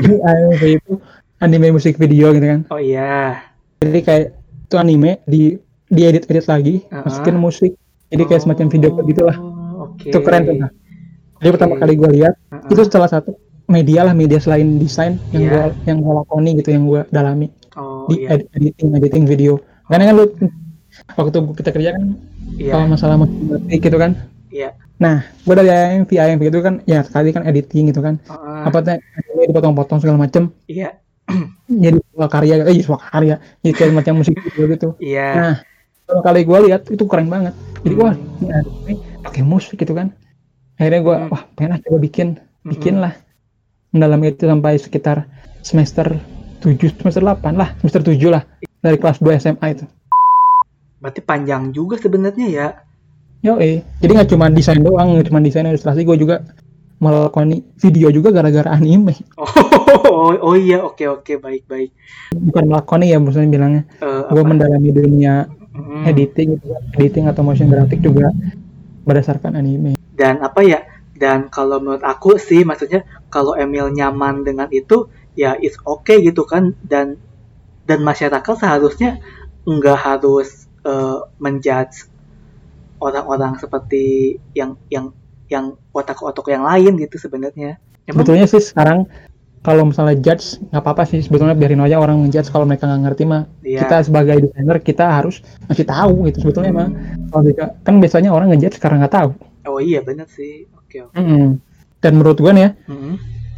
[0.00, 0.92] Jadi IMV itu
[1.38, 2.60] anime musik video gitu kan.
[2.68, 3.40] oh iya
[3.80, 4.24] Jadi kayak
[4.64, 5.56] itu anime di
[5.88, 7.04] diedit edit lagi, Uh-uh.
[7.04, 7.72] masukin musik.
[8.08, 9.36] Jadi kayak semacam video gitu lah.
[9.36, 10.56] Oh, oke Itu keren tuh.
[10.58, 10.70] Nah.
[11.40, 12.68] Jadi pertama kali gue lihat Heeh.
[12.68, 15.50] itu salah satu media lah media selain desain yang Iya.
[15.50, 18.36] gue yang gue lakoni gitu yang gue dalami Oh di iya.
[18.36, 19.60] ed- editing editing video.
[19.84, 20.24] Karena kan lu
[21.18, 22.02] waktu kita kerja kan
[22.70, 22.90] kalau Iya.
[22.90, 24.12] masalah musik gitu kan.
[24.48, 24.70] Iya.
[24.94, 28.22] Nah, gue dari AMV AMV itu kan ya sekali kan editing gitu kan.
[28.22, 28.62] Heeh.
[28.70, 28.96] Apa tuh
[29.50, 30.94] dipotong-potong segala macem Iya.
[31.84, 34.88] jadi sebuah karya eh sebuah karya jadi kayak macam musik video gitu.
[35.00, 35.28] Iya.
[35.34, 35.54] Nah,
[36.04, 37.54] pertama kali gue lihat itu keren banget.
[37.82, 38.38] Jadi wah Hmm.
[38.40, 38.92] ini anime
[39.24, 40.12] pakai musik gitu kan.
[40.76, 41.30] Akhirnya gue Hmm.
[41.32, 42.28] wah pengen lah coba bikin
[42.64, 43.04] bikin Mm-mm.
[43.04, 43.12] lah
[43.90, 45.28] mendalam itu sampai sekitar
[45.60, 46.16] semester
[46.60, 48.42] 7 semester 8 lah semester 7 lah
[48.84, 49.84] dari kelas 2 SMA itu.
[51.00, 52.68] Berarti panjang juga sebenarnya ya.
[53.44, 56.40] yo eh jadi nggak cuma desain doang nggak cuma desain ilustrasi gue juga
[56.96, 59.16] melakukan video juga gara-gara anime.
[59.36, 59.44] Oh,
[60.32, 61.92] oh, oh iya, oke oke baik baik.
[62.32, 63.82] bukan melakukan ya maksudnya bilangnya.
[64.00, 65.34] Eh, gue mendalami dunia
[65.74, 66.06] Mm.
[66.06, 66.54] editing
[66.94, 68.30] editing atau motion graphic juga
[69.02, 69.98] berdasarkan anime.
[70.14, 70.86] Dan apa ya?
[71.18, 76.46] Dan kalau menurut aku sih maksudnya kalau Emil nyaman dengan itu ya it's okay gitu
[76.46, 76.78] kan.
[76.78, 77.18] Dan
[77.84, 79.20] dan masyarakat seharusnya
[79.64, 82.08] nggak harus eh, menjudge
[83.00, 85.12] orang-orang seperti yang yang
[85.52, 87.76] yang otak-otak yang lain gitu sebenarnya.
[88.08, 89.08] Sebetulnya sih sekarang
[89.64, 91.20] kalau misalnya judge nggak apa-apa sih.
[91.24, 93.42] Sebetulnya biarin aja orang ngejudge kalau mereka nggak ngerti mah.
[93.64, 93.80] Iya.
[93.84, 96.88] kita sebagai desainer kita harus ngasih tahu gitu sebetulnya mah.
[97.32, 99.30] Kalau mereka kan biasanya orang ngejudge karena nggak tahu.
[99.68, 100.68] Oh iya benar sih.
[100.94, 101.16] Oke oke.
[101.18, 101.58] Mm-mm.
[101.98, 103.14] dan menurut gue nih ya Mm-mm.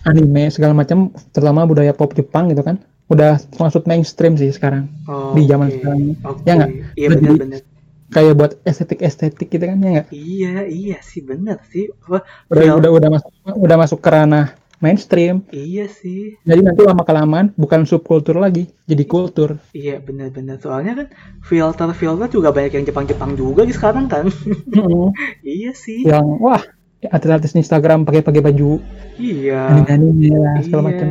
[0.08, 5.30] anime segala macam terutama budaya pop Jepang gitu kan udah maksud mainstream sih sekarang Oh,
[5.30, 5.76] Di zaman oke.
[5.76, 6.00] sekarang.
[6.20, 6.40] Oke.
[6.42, 6.70] Ya nggak?
[6.92, 7.60] iya benar-benar
[8.06, 12.62] kayak buat estetik estetik gitu kan ya nggak iya iya sih benar sih Apa, udah
[12.64, 17.50] Feel- udah udah masuk udah masuk ke ranah mainstream iya sih jadi nanti lama kelamaan
[17.52, 21.06] bukan subkultur lagi jadi kultur Iya benar-benar soalnya kan
[21.42, 24.30] filter filter juga banyak yang Jepang-Jepang juga di sekarang kan.
[24.68, 25.10] Mm-mm.
[25.48, 26.02] iya sih.
[26.02, 26.62] yang wah
[27.04, 28.78] artis-artis Instagram pakai pakai baju
[29.16, 29.82] Iya.
[29.84, 30.88] anime lah segala Iya.
[30.88, 31.08] macam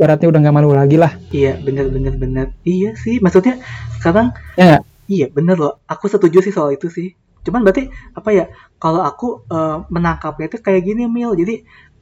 [0.00, 2.46] ibaratnya udah nggak malu lagi lah Iya benar-benar benar.
[2.64, 3.60] Iya sih maksudnya
[4.00, 4.80] sekarang ya
[5.12, 5.72] iya benar loh.
[5.92, 7.12] Aku setuju sih soal itu sih.
[7.44, 8.44] Cuman berarti apa ya?
[8.80, 11.36] Kalau aku eh, menangkapnya itu kayak gini Mil.
[11.36, 11.54] Jadi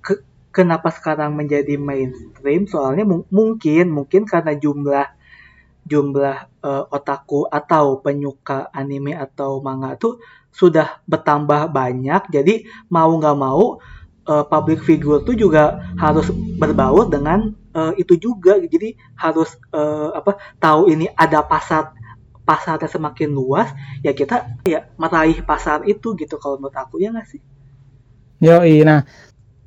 [0.04, 0.22] ke-
[0.54, 2.70] kenapa sekarang menjadi mainstream?
[2.70, 5.06] Soalnya mung- mungkin mungkin karena jumlah
[5.88, 6.36] jumlah
[6.68, 10.20] eh, otaku atau penyuka anime atau manga tuh
[10.52, 12.22] sudah bertambah banyak.
[12.34, 12.54] Jadi
[12.92, 13.80] mau nggak mau
[14.28, 16.28] eh, public figure tuh juga harus
[16.60, 18.58] berbaur dengan eh, itu juga.
[18.58, 21.94] Jadi harus eh, apa tahu ini ada pasar
[22.42, 23.68] pasarnya semakin luas
[24.00, 27.44] ya kita ya meraih pasar itu gitu kalau menurut aku ya nggak sih
[28.40, 29.04] Yoi, nah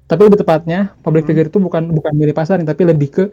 [0.10, 1.30] tapi lebih tepatnya public Hmm.
[1.30, 3.24] figure itu bukan bukan milih pasarin tapi lebih ke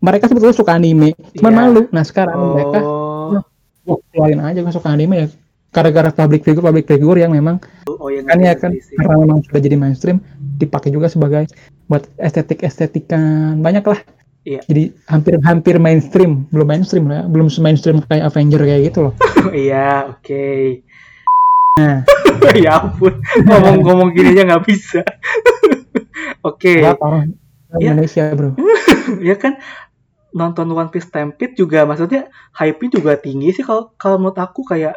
[0.00, 1.58] mereka sebetulnya suka anime cuman Iya.
[1.60, 2.80] malu nah sekarang mereka
[3.84, 5.26] oh keluarin aja gue suka anime ya
[5.70, 8.96] gara-gara public figure public figure yang memang oh ya kan ya kan sih.
[8.96, 10.18] karena memang sudah jadi mainstream
[10.56, 11.52] dipakai juga sebagai
[11.84, 14.00] buat estetik estetikan banyak lah
[14.46, 14.62] Iya.
[14.62, 17.24] jadi hampir-hampir mainstream belum mainstream lah ya.
[17.26, 19.14] belum mainstream kayak Avenger kayak gitu loh
[19.66, 20.46] iya oke
[21.76, 22.08] Nah.
[22.64, 25.04] ya ampun ngomong-ngomong gini aja nggak bisa
[26.48, 27.34] oke Buat orang
[27.76, 27.92] Iya.
[27.92, 28.54] Indonesia bro
[29.20, 29.58] ya kan
[30.32, 34.94] nonton One Piece Stampede juga maksudnya hype-nya juga tinggi sih kalau kalau menurut aku kayak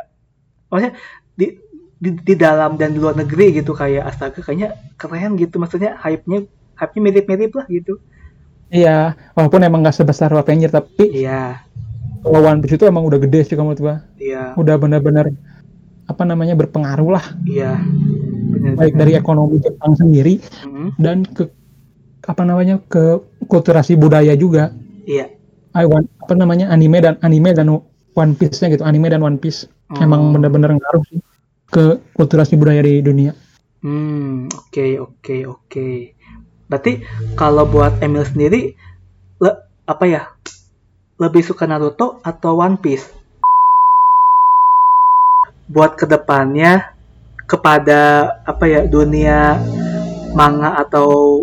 [0.69, 0.95] maksudnya
[1.35, 1.57] di,
[1.99, 6.45] di di dalam dan di luar negeri gitu kayak astaga kayaknya keren gitu maksudnya hype-nya
[6.79, 7.99] hype-nya mirip-mirip lah gitu
[8.69, 11.65] iya walaupun emang gak sebesar Avenger tapi iya.
[12.21, 14.53] kalau One Piece itu emang udah gede sih kamu tuh iya.
[14.55, 15.33] Udah benar-benar
[16.09, 17.25] apa namanya berpengaruh lah.
[17.45, 17.77] Iya
[18.49, 20.97] benar baik dari ekonomi Jepang sendiri Mhm.
[20.97, 21.47] dan ke
[22.25, 24.73] apa namanya ke kulturasi budaya juga.
[25.05, 25.33] Iya.
[25.77, 27.69] I want apa namanya anime dan anime dan
[28.17, 28.83] One Piece-nya gitu.
[28.83, 29.69] Anime dan One Piece
[30.01, 30.33] emang Oh.
[30.33, 31.21] benar-benar ngaruh sih
[31.69, 33.31] ke kulturasi budaya di dunia.
[33.79, 35.89] Hmm, oke oke oke.
[36.69, 37.01] Berarti
[37.33, 38.77] kalau buat Emil sendiri
[39.41, 40.29] le- apa ya?
[41.17, 43.09] Lebih suka Naruto atau One Piece?
[45.65, 46.93] Buat ke depannya
[47.49, 49.57] kepada apa ya dunia
[50.37, 51.41] manga atau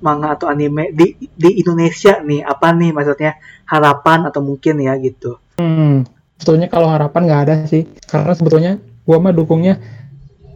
[0.00, 3.36] manga atau anime di di Indonesia nih apa nih maksudnya
[3.68, 5.36] harapan atau mungkin ya gitu.
[5.60, 6.08] Hmm,
[6.40, 8.72] sebetulnya kalau harapan nggak ada sih, karena sebetulnya
[9.04, 9.76] gua mah dukungnya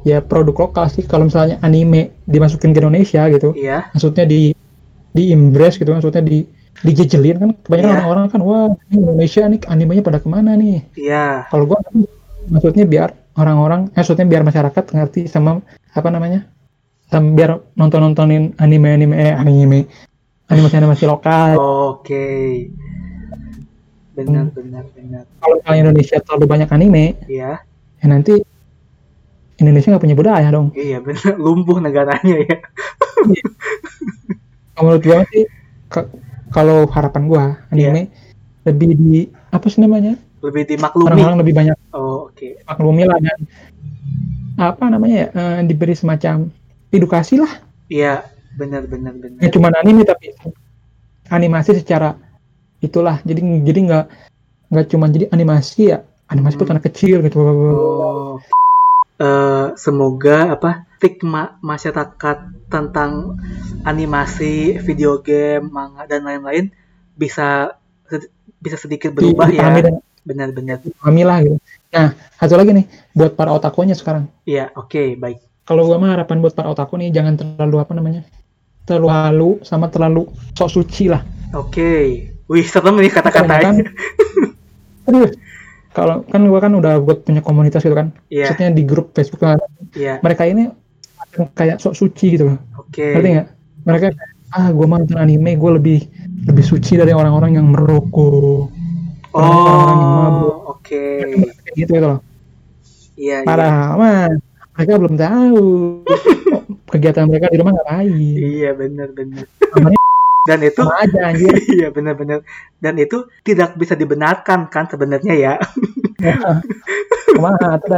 [0.06, 1.02] ya produk lokal sih.
[1.02, 3.90] Kalau misalnya anime dimasukin ke Indonesia gitu, Iya.
[3.94, 4.52] maksudnya di
[5.08, 6.44] di embrace gitu, maksudnya di
[6.78, 7.96] dijejelin kan kebanyakan Iya.
[7.98, 10.86] orang-orang kan wah ini Indonesia nih animenya pada ke mana nih?
[10.94, 11.50] Iya.
[11.50, 11.82] Kalau gua
[12.46, 15.58] maksudnya biar orang-orang, eh, maksudnya biar masyarakat ngerti sama
[15.90, 16.46] apa namanya,
[17.10, 19.90] sama biar nonton-nontonin anime-anime eh, anime
[20.48, 21.58] animasi-animasi lokal.
[21.58, 22.70] Oke.
[24.14, 25.22] Benar benar benar.
[25.38, 27.62] Kalau misalnya Indonesia terlalu banyak anime, Iya.
[27.98, 28.34] ya nanti
[29.58, 30.70] Indonesia nggak punya budaya dong.
[30.72, 32.56] Iya benar lumpuh negaranya ya.
[34.78, 35.44] Menurut gua sih
[36.48, 38.08] kalau harapan gua anime
[38.62, 41.08] lebih di apa sih namanya Lebih dimaklumi.
[41.08, 42.62] orang-orang lebih banyak Oh oke.
[42.62, 43.38] maklumi lah dan
[44.56, 46.46] apa namanya ya eh, diberi semacam
[46.88, 47.50] edukasi lah
[47.88, 48.22] Iya
[48.54, 49.38] benar benar benar.
[49.40, 50.30] nggak cuma anime tapi
[51.28, 52.14] animasi secara
[52.78, 54.04] itulah jadi jadi nggak
[54.68, 55.98] nggak cuma jadi animasi ya
[56.28, 56.70] animasi Hmm.
[56.70, 58.36] anak kecil gitu Oh.
[59.18, 63.34] Eh, semoga apa stigma masyarakat tentang
[63.82, 66.70] animasi, video game, manga dan lain-lain
[67.18, 67.74] bisa
[68.62, 69.66] bisa sedikit berubah ya.
[70.22, 70.78] Benar-benar.
[71.24, 71.56] lah gitu
[71.88, 72.84] nah satu lagi nih
[73.16, 75.40] buat para otakunya sekarang Iya, oke, baik.
[75.64, 78.22] kalau gua mah harapan buat para otaku nih jangan terlalu apa namanya
[78.84, 81.24] terlalu halu sama terlalu sok suci lah
[81.56, 81.92] Oke.
[82.44, 83.72] Wih, serem nih kata-katanya.
[85.08, 85.32] Aduh,
[85.98, 88.14] kalau kan gua kan udah buat punya komunitas gitu kan.
[88.30, 89.58] Iya, maksudnya di grup Facebook kan.
[89.96, 90.20] Iya.
[90.22, 90.70] mereka ini
[91.54, 92.58] kayak sok suci gitu loh.
[92.78, 93.14] Oke.
[93.14, 93.48] ngerti nggak?
[93.84, 94.06] Mereka
[94.48, 95.98] ah gue mah nonton anime gue lebih
[96.48, 98.72] lebih suci dari orang-orang yang merokok.
[99.36, 100.54] Orang-orang yang mabuk.
[100.56, 101.04] Oh, oke.
[101.64, 102.20] kayak gitu gitu loh.
[103.18, 103.46] Iya, iya.
[103.46, 104.30] padahal mah
[104.78, 105.66] mereka belum tahu.
[106.94, 108.38] Kegiatan mereka di rumah ngapain?
[108.38, 109.44] Iya, benar-benar.
[109.76, 109.97] namanya
[110.48, 112.40] Dan itu sama aja anjir iya benar-benar.
[112.80, 115.54] Dan itu tidak bisa dibenarkan kan sebenarnya ya.
[117.28, 117.94] ke mana tuh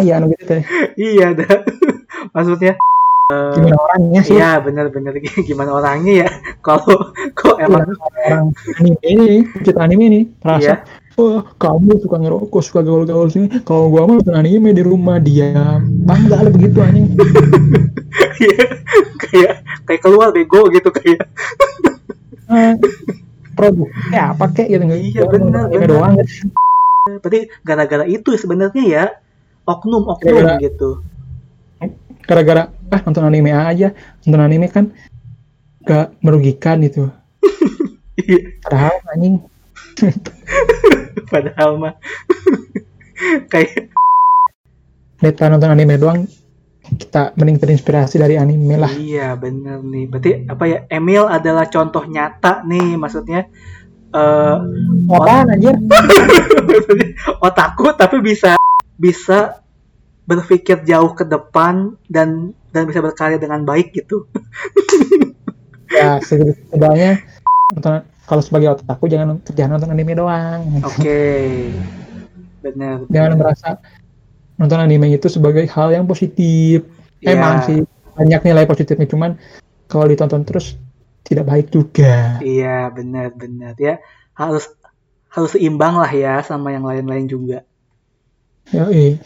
[0.00, 0.62] ayah anu gitu
[0.96, 1.66] iya, dah.
[2.34, 2.78] Maksudnya
[3.32, 5.12] gimana orangnya sih Iya benar-benar
[5.48, 6.28] gimana orangnya ya
[6.60, 10.28] kalau kok emang orang anime ini pencipta anime ini Iya.
[10.44, 10.74] merasa
[11.18, 13.48] oh kamu suka ngerokok suka gaul-gaul sini.
[13.62, 15.84] Kalau gua mah nonton anime di rumah diam.
[16.08, 17.08] Bangga lah begitu anjing.
[18.42, 18.64] Iya,
[19.22, 19.52] kayak
[19.86, 21.30] kayak keluar bego gitu kayak.
[22.50, 22.74] Ah,
[23.54, 24.98] produk ya apa kek gitu nggak?
[25.00, 26.14] Iya, benar, doang.
[26.18, 26.50] Gitu.
[27.02, 29.04] berarti gara-gara itu sebenarnya ya
[29.66, 30.90] oknum oknum Gara-gara- gitu.
[32.26, 33.94] Gara-gara ah nonton anime aja.
[34.26, 34.90] Nonton anime kan
[35.82, 37.06] gak merugikan itu.
[38.12, 39.40] Iya, padahal anjing
[41.32, 41.94] padahal mah.
[43.52, 43.92] Kayak
[45.22, 46.26] daripada nonton anime doang
[46.82, 48.90] kita mending terinspirasi dari anime lah.
[48.90, 50.04] Iya bener nih.
[50.10, 50.78] Berarti apa ya?
[50.90, 53.46] Emil adalah contoh nyata nih maksudnya
[54.12, 54.56] eh
[55.08, 55.72] apaan anjir.
[56.68, 57.08] Maksudnya
[57.40, 58.60] otakku tapi bisa
[59.00, 59.64] bisa
[60.28, 64.28] berpikir jauh ke depan dan dan bisa berkarya dengan baik gitu.
[65.88, 67.24] Ya setidaknya
[67.72, 70.60] nonton kalau sebagai otakku jangan jangan nonton anime doang.
[70.86, 71.20] Oke.
[72.64, 73.68] Benar jangan merasa
[74.54, 76.86] nonton anime itu sebagai hal yang positif.
[77.22, 77.38] Iya.
[77.38, 77.78] emang sih
[78.18, 79.38] banyak nilai positifnya cuman
[79.86, 80.74] kalau ditonton terus
[81.22, 82.42] tidak baik juga.
[82.42, 83.78] Iya benar benar.
[83.78, 84.02] Ya
[84.34, 84.66] harus
[85.30, 87.62] harus seimbang lah ya sama yang lain-lain juga.
[88.70, 89.18] Ya eh.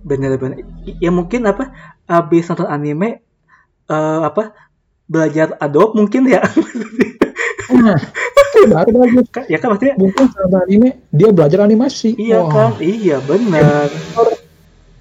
[0.00, 0.64] benar-benar
[0.96, 1.76] ya mungkin apa
[2.08, 3.20] habis nonton anime
[3.84, 4.56] eh, apa
[5.04, 6.40] belajar Adobe mungkin ya
[7.80, 7.98] nah
[8.68, 12.12] baru bagus ya kan maksudnya mungkin sama anime dia belajar animasi.
[12.18, 12.70] Iya Wah, kan?
[12.82, 13.88] Iya benar.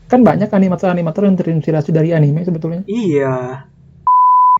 [0.10, 2.82] Kan banyak animator-animator yang terinspirasi dari anime sebetulnya.
[2.88, 3.68] Iya.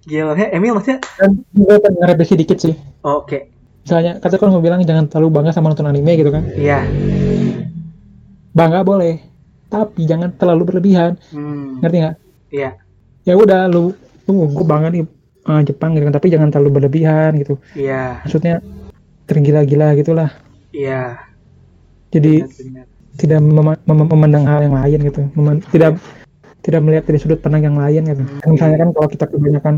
[0.04, 2.76] Gila ya Emil maksudnya dan gue pengen ngerevisi dikit sih.
[3.04, 3.52] Oke.
[3.84, 6.44] Misalnya kata kan gue bilang jangan terlalu bangga sama nonton anime gitu kan.
[6.56, 6.88] Iya.
[8.56, 9.16] Bangga boleh
[9.70, 11.16] tapi jangan terlalu berlebihan.
[11.30, 11.80] Hmm.
[11.84, 12.16] ngerti nggak?
[12.52, 12.70] Iya.
[13.28, 13.94] Ya udah lu
[14.30, 15.04] lu gue bangga nih
[15.50, 17.58] eh, Jepang gitu kan tapi jangan terlalu berlebihan gitu.
[17.74, 18.24] Iya.
[18.24, 18.62] Maksudnya
[19.26, 20.30] tergila-gila gitulah.
[20.70, 21.18] Iya.
[22.14, 22.86] Jadi benar-benar
[23.20, 25.22] tidak mem- mem- memandang hal yang lain gitu.
[25.36, 26.00] Mem- tidak
[26.64, 28.24] tidak melihat dari sudut pandang yang lain gitu.
[28.24, 28.52] Hmm.
[28.56, 29.76] Misalnya kan kalau kita kebanyakan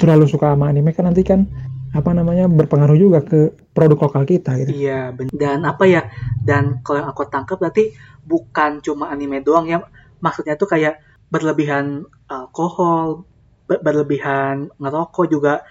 [0.00, 1.44] terlalu suka sama anime kan nanti kan
[1.88, 4.70] apa namanya berpengaruh juga ke produk lokal kita gitu.
[4.76, 6.08] Iya, ben- dan apa ya?
[6.44, 7.92] Dan kalau yang aku tangkap berarti
[8.24, 9.84] bukan cuma anime doang ya.
[10.20, 13.36] Maksudnya tuh kayak berlebihan alkohol, ber-
[13.68, 15.62] berlebihan ngerokok juga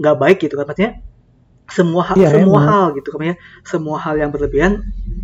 [0.00, 0.64] nggak baik gitu kan.
[0.64, 0.92] Maksudnya
[1.68, 2.64] semua hal, Iya, semua emang.
[2.68, 3.16] hal gitu kan.
[3.20, 4.72] Maksudnya semua hal yang berlebihan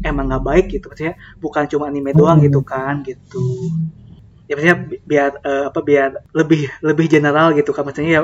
[0.04, 0.86] emang nggak baik gitu.
[0.88, 2.46] Maksudnya bukan cuma anime doang Hmm.
[2.46, 3.44] gitu kan gitu.
[4.48, 7.84] Ya maksudnya bi- biar eh, apa biar lebih lebih general gitu kan.
[7.84, 8.22] Maksudnya ya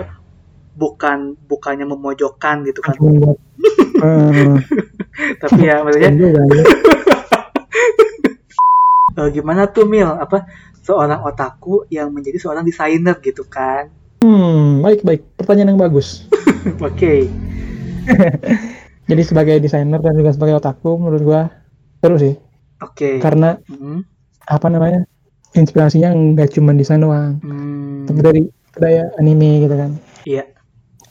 [0.75, 2.97] bukan bukannya memojokkan gitu kan.
[2.97, 3.37] Buat
[4.05, 4.57] eh,
[5.37, 6.11] Tapi ya maksudnya
[9.15, 10.11] Eh, gimana tuh Mil?
[10.11, 10.47] Apa
[10.83, 13.89] seorang otaku yang menjadi seorang desainer gitu kan?
[14.21, 15.23] Hmm baik baik.
[15.39, 16.27] Pertanyaan yang bagus.
[16.83, 17.31] Oke.
[19.11, 21.41] Jadi sebagai desainer dan juga sebagai otaku menurut gua
[22.03, 22.35] seru sih.
[22.83, 23.23] Oke.
[23.23, 24.03] Karena Hmm,
[24.45, 25.07] apa namanya
[25.55, 27.39] inspirasinya nggak cuma desain doang.
[27.41, 28.43] Hmm, tapi dari
[28.75, 29.91] daya anime gitu kan.
[30.27, 30.45] Iya.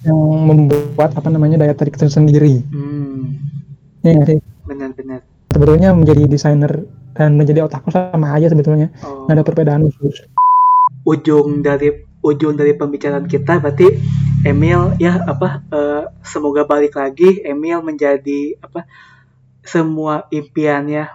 [0.04, 2.60] Yang membuat apa namanya daya tarik tersendiri.
[2.68, 3.40] Hmm,
[4.04, 4.40] ya nggak sih?
[4.68, 5.24] Benar-benar
[5.54, 8.90] sebetulnya menjadi desainer dan menjadi otaku sama aja sebetulnya.
[9.06, 9.30] Oh.
[9.30, 10.26] nggak ada perbedaan khusus.
[11.06, 11.94] Ujung dari
[12.24, 13.88] ujung dari pembicaraan kita berarti
[14.44, 18.88] Emil ya apa eh, semoga balik lagi Emil menjadi apa
[19.64, 21.08] semua impiannya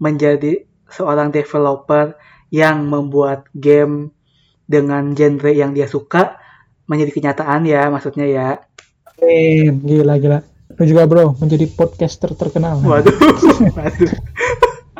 [0.00, 2.16] menjadi seorang developer
[2.48, 4.10] yang membuat game
[4.64, 6.40] dengan genre yang dia suka
[6.88, 8.48] menjadi kenyataan ya maksudnya ya.
[9.20, 10.40] Gila gila.
[10.80, 12.80] Lu juga bro menjadi podcaster terkenal.
[12.80, 13.12] Waduh
[13.76, 14.12] waduh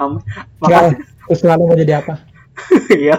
[0.00, 0.24] Am-
[0.64, 0.96] Nggak, makasih
[1.28, 2.14] lu selalu mau jadi apa
[3.08, 3.16] ya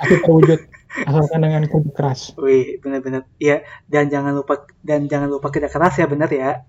[0.00, 0.60] pasti terwujud
[1.04, 3.26] asalkan dengan kerja keras Wih, benar-benar.
[3.38, 6.62] Iya, dan jangan lupa dan jangan lupa kerja keras ya, benar ya.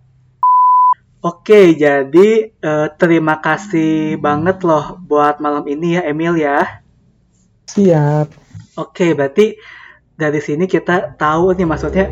[1.25, 6.85] Oke, jadi eh, terima kasih banget loh buat malam ini ya, Emil ya.
[7.65, 8.29] siap
[8.77, 9.55] Oke, berarti
[10.15, 12.07] dari sini kita tahu nih maksudnya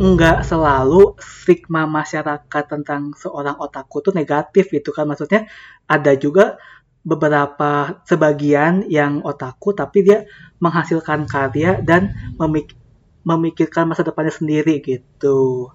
[0.00, 5.04] nggak selalu stigma masyarakat tentang seorang otaku tuh negatif gitu kan.
[5.04, 5.46] Maksudnya
[5.84, 6.56] ada juga
[7.02, 10.22] beberapa sebagian yang otaku tapi dia
[10.62, 12.78] menghasilkan karya dan memik-
[13.26, 15.70] memikirkan masa depannya sendiri gitu.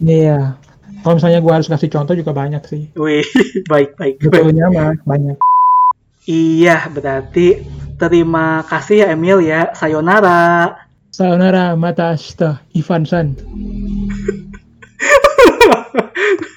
[0.00, 0.56] iya
[1.04, 3.20] kalau misalnya gua harus kasih contoh juga banyak sih Wih,
[3.70, 4.24] baik baik.
[4.24, 4.32] baik.
[4.32, 5.36] betulnya mah banyak
[6.28, 7.64] Iya, berarti
[7.96, 9.72] terima kasih ya Emil ya.
[9.72, 10.76] Sayonara.
[11.10, 13.36] Sayonara mata shita Ivan San.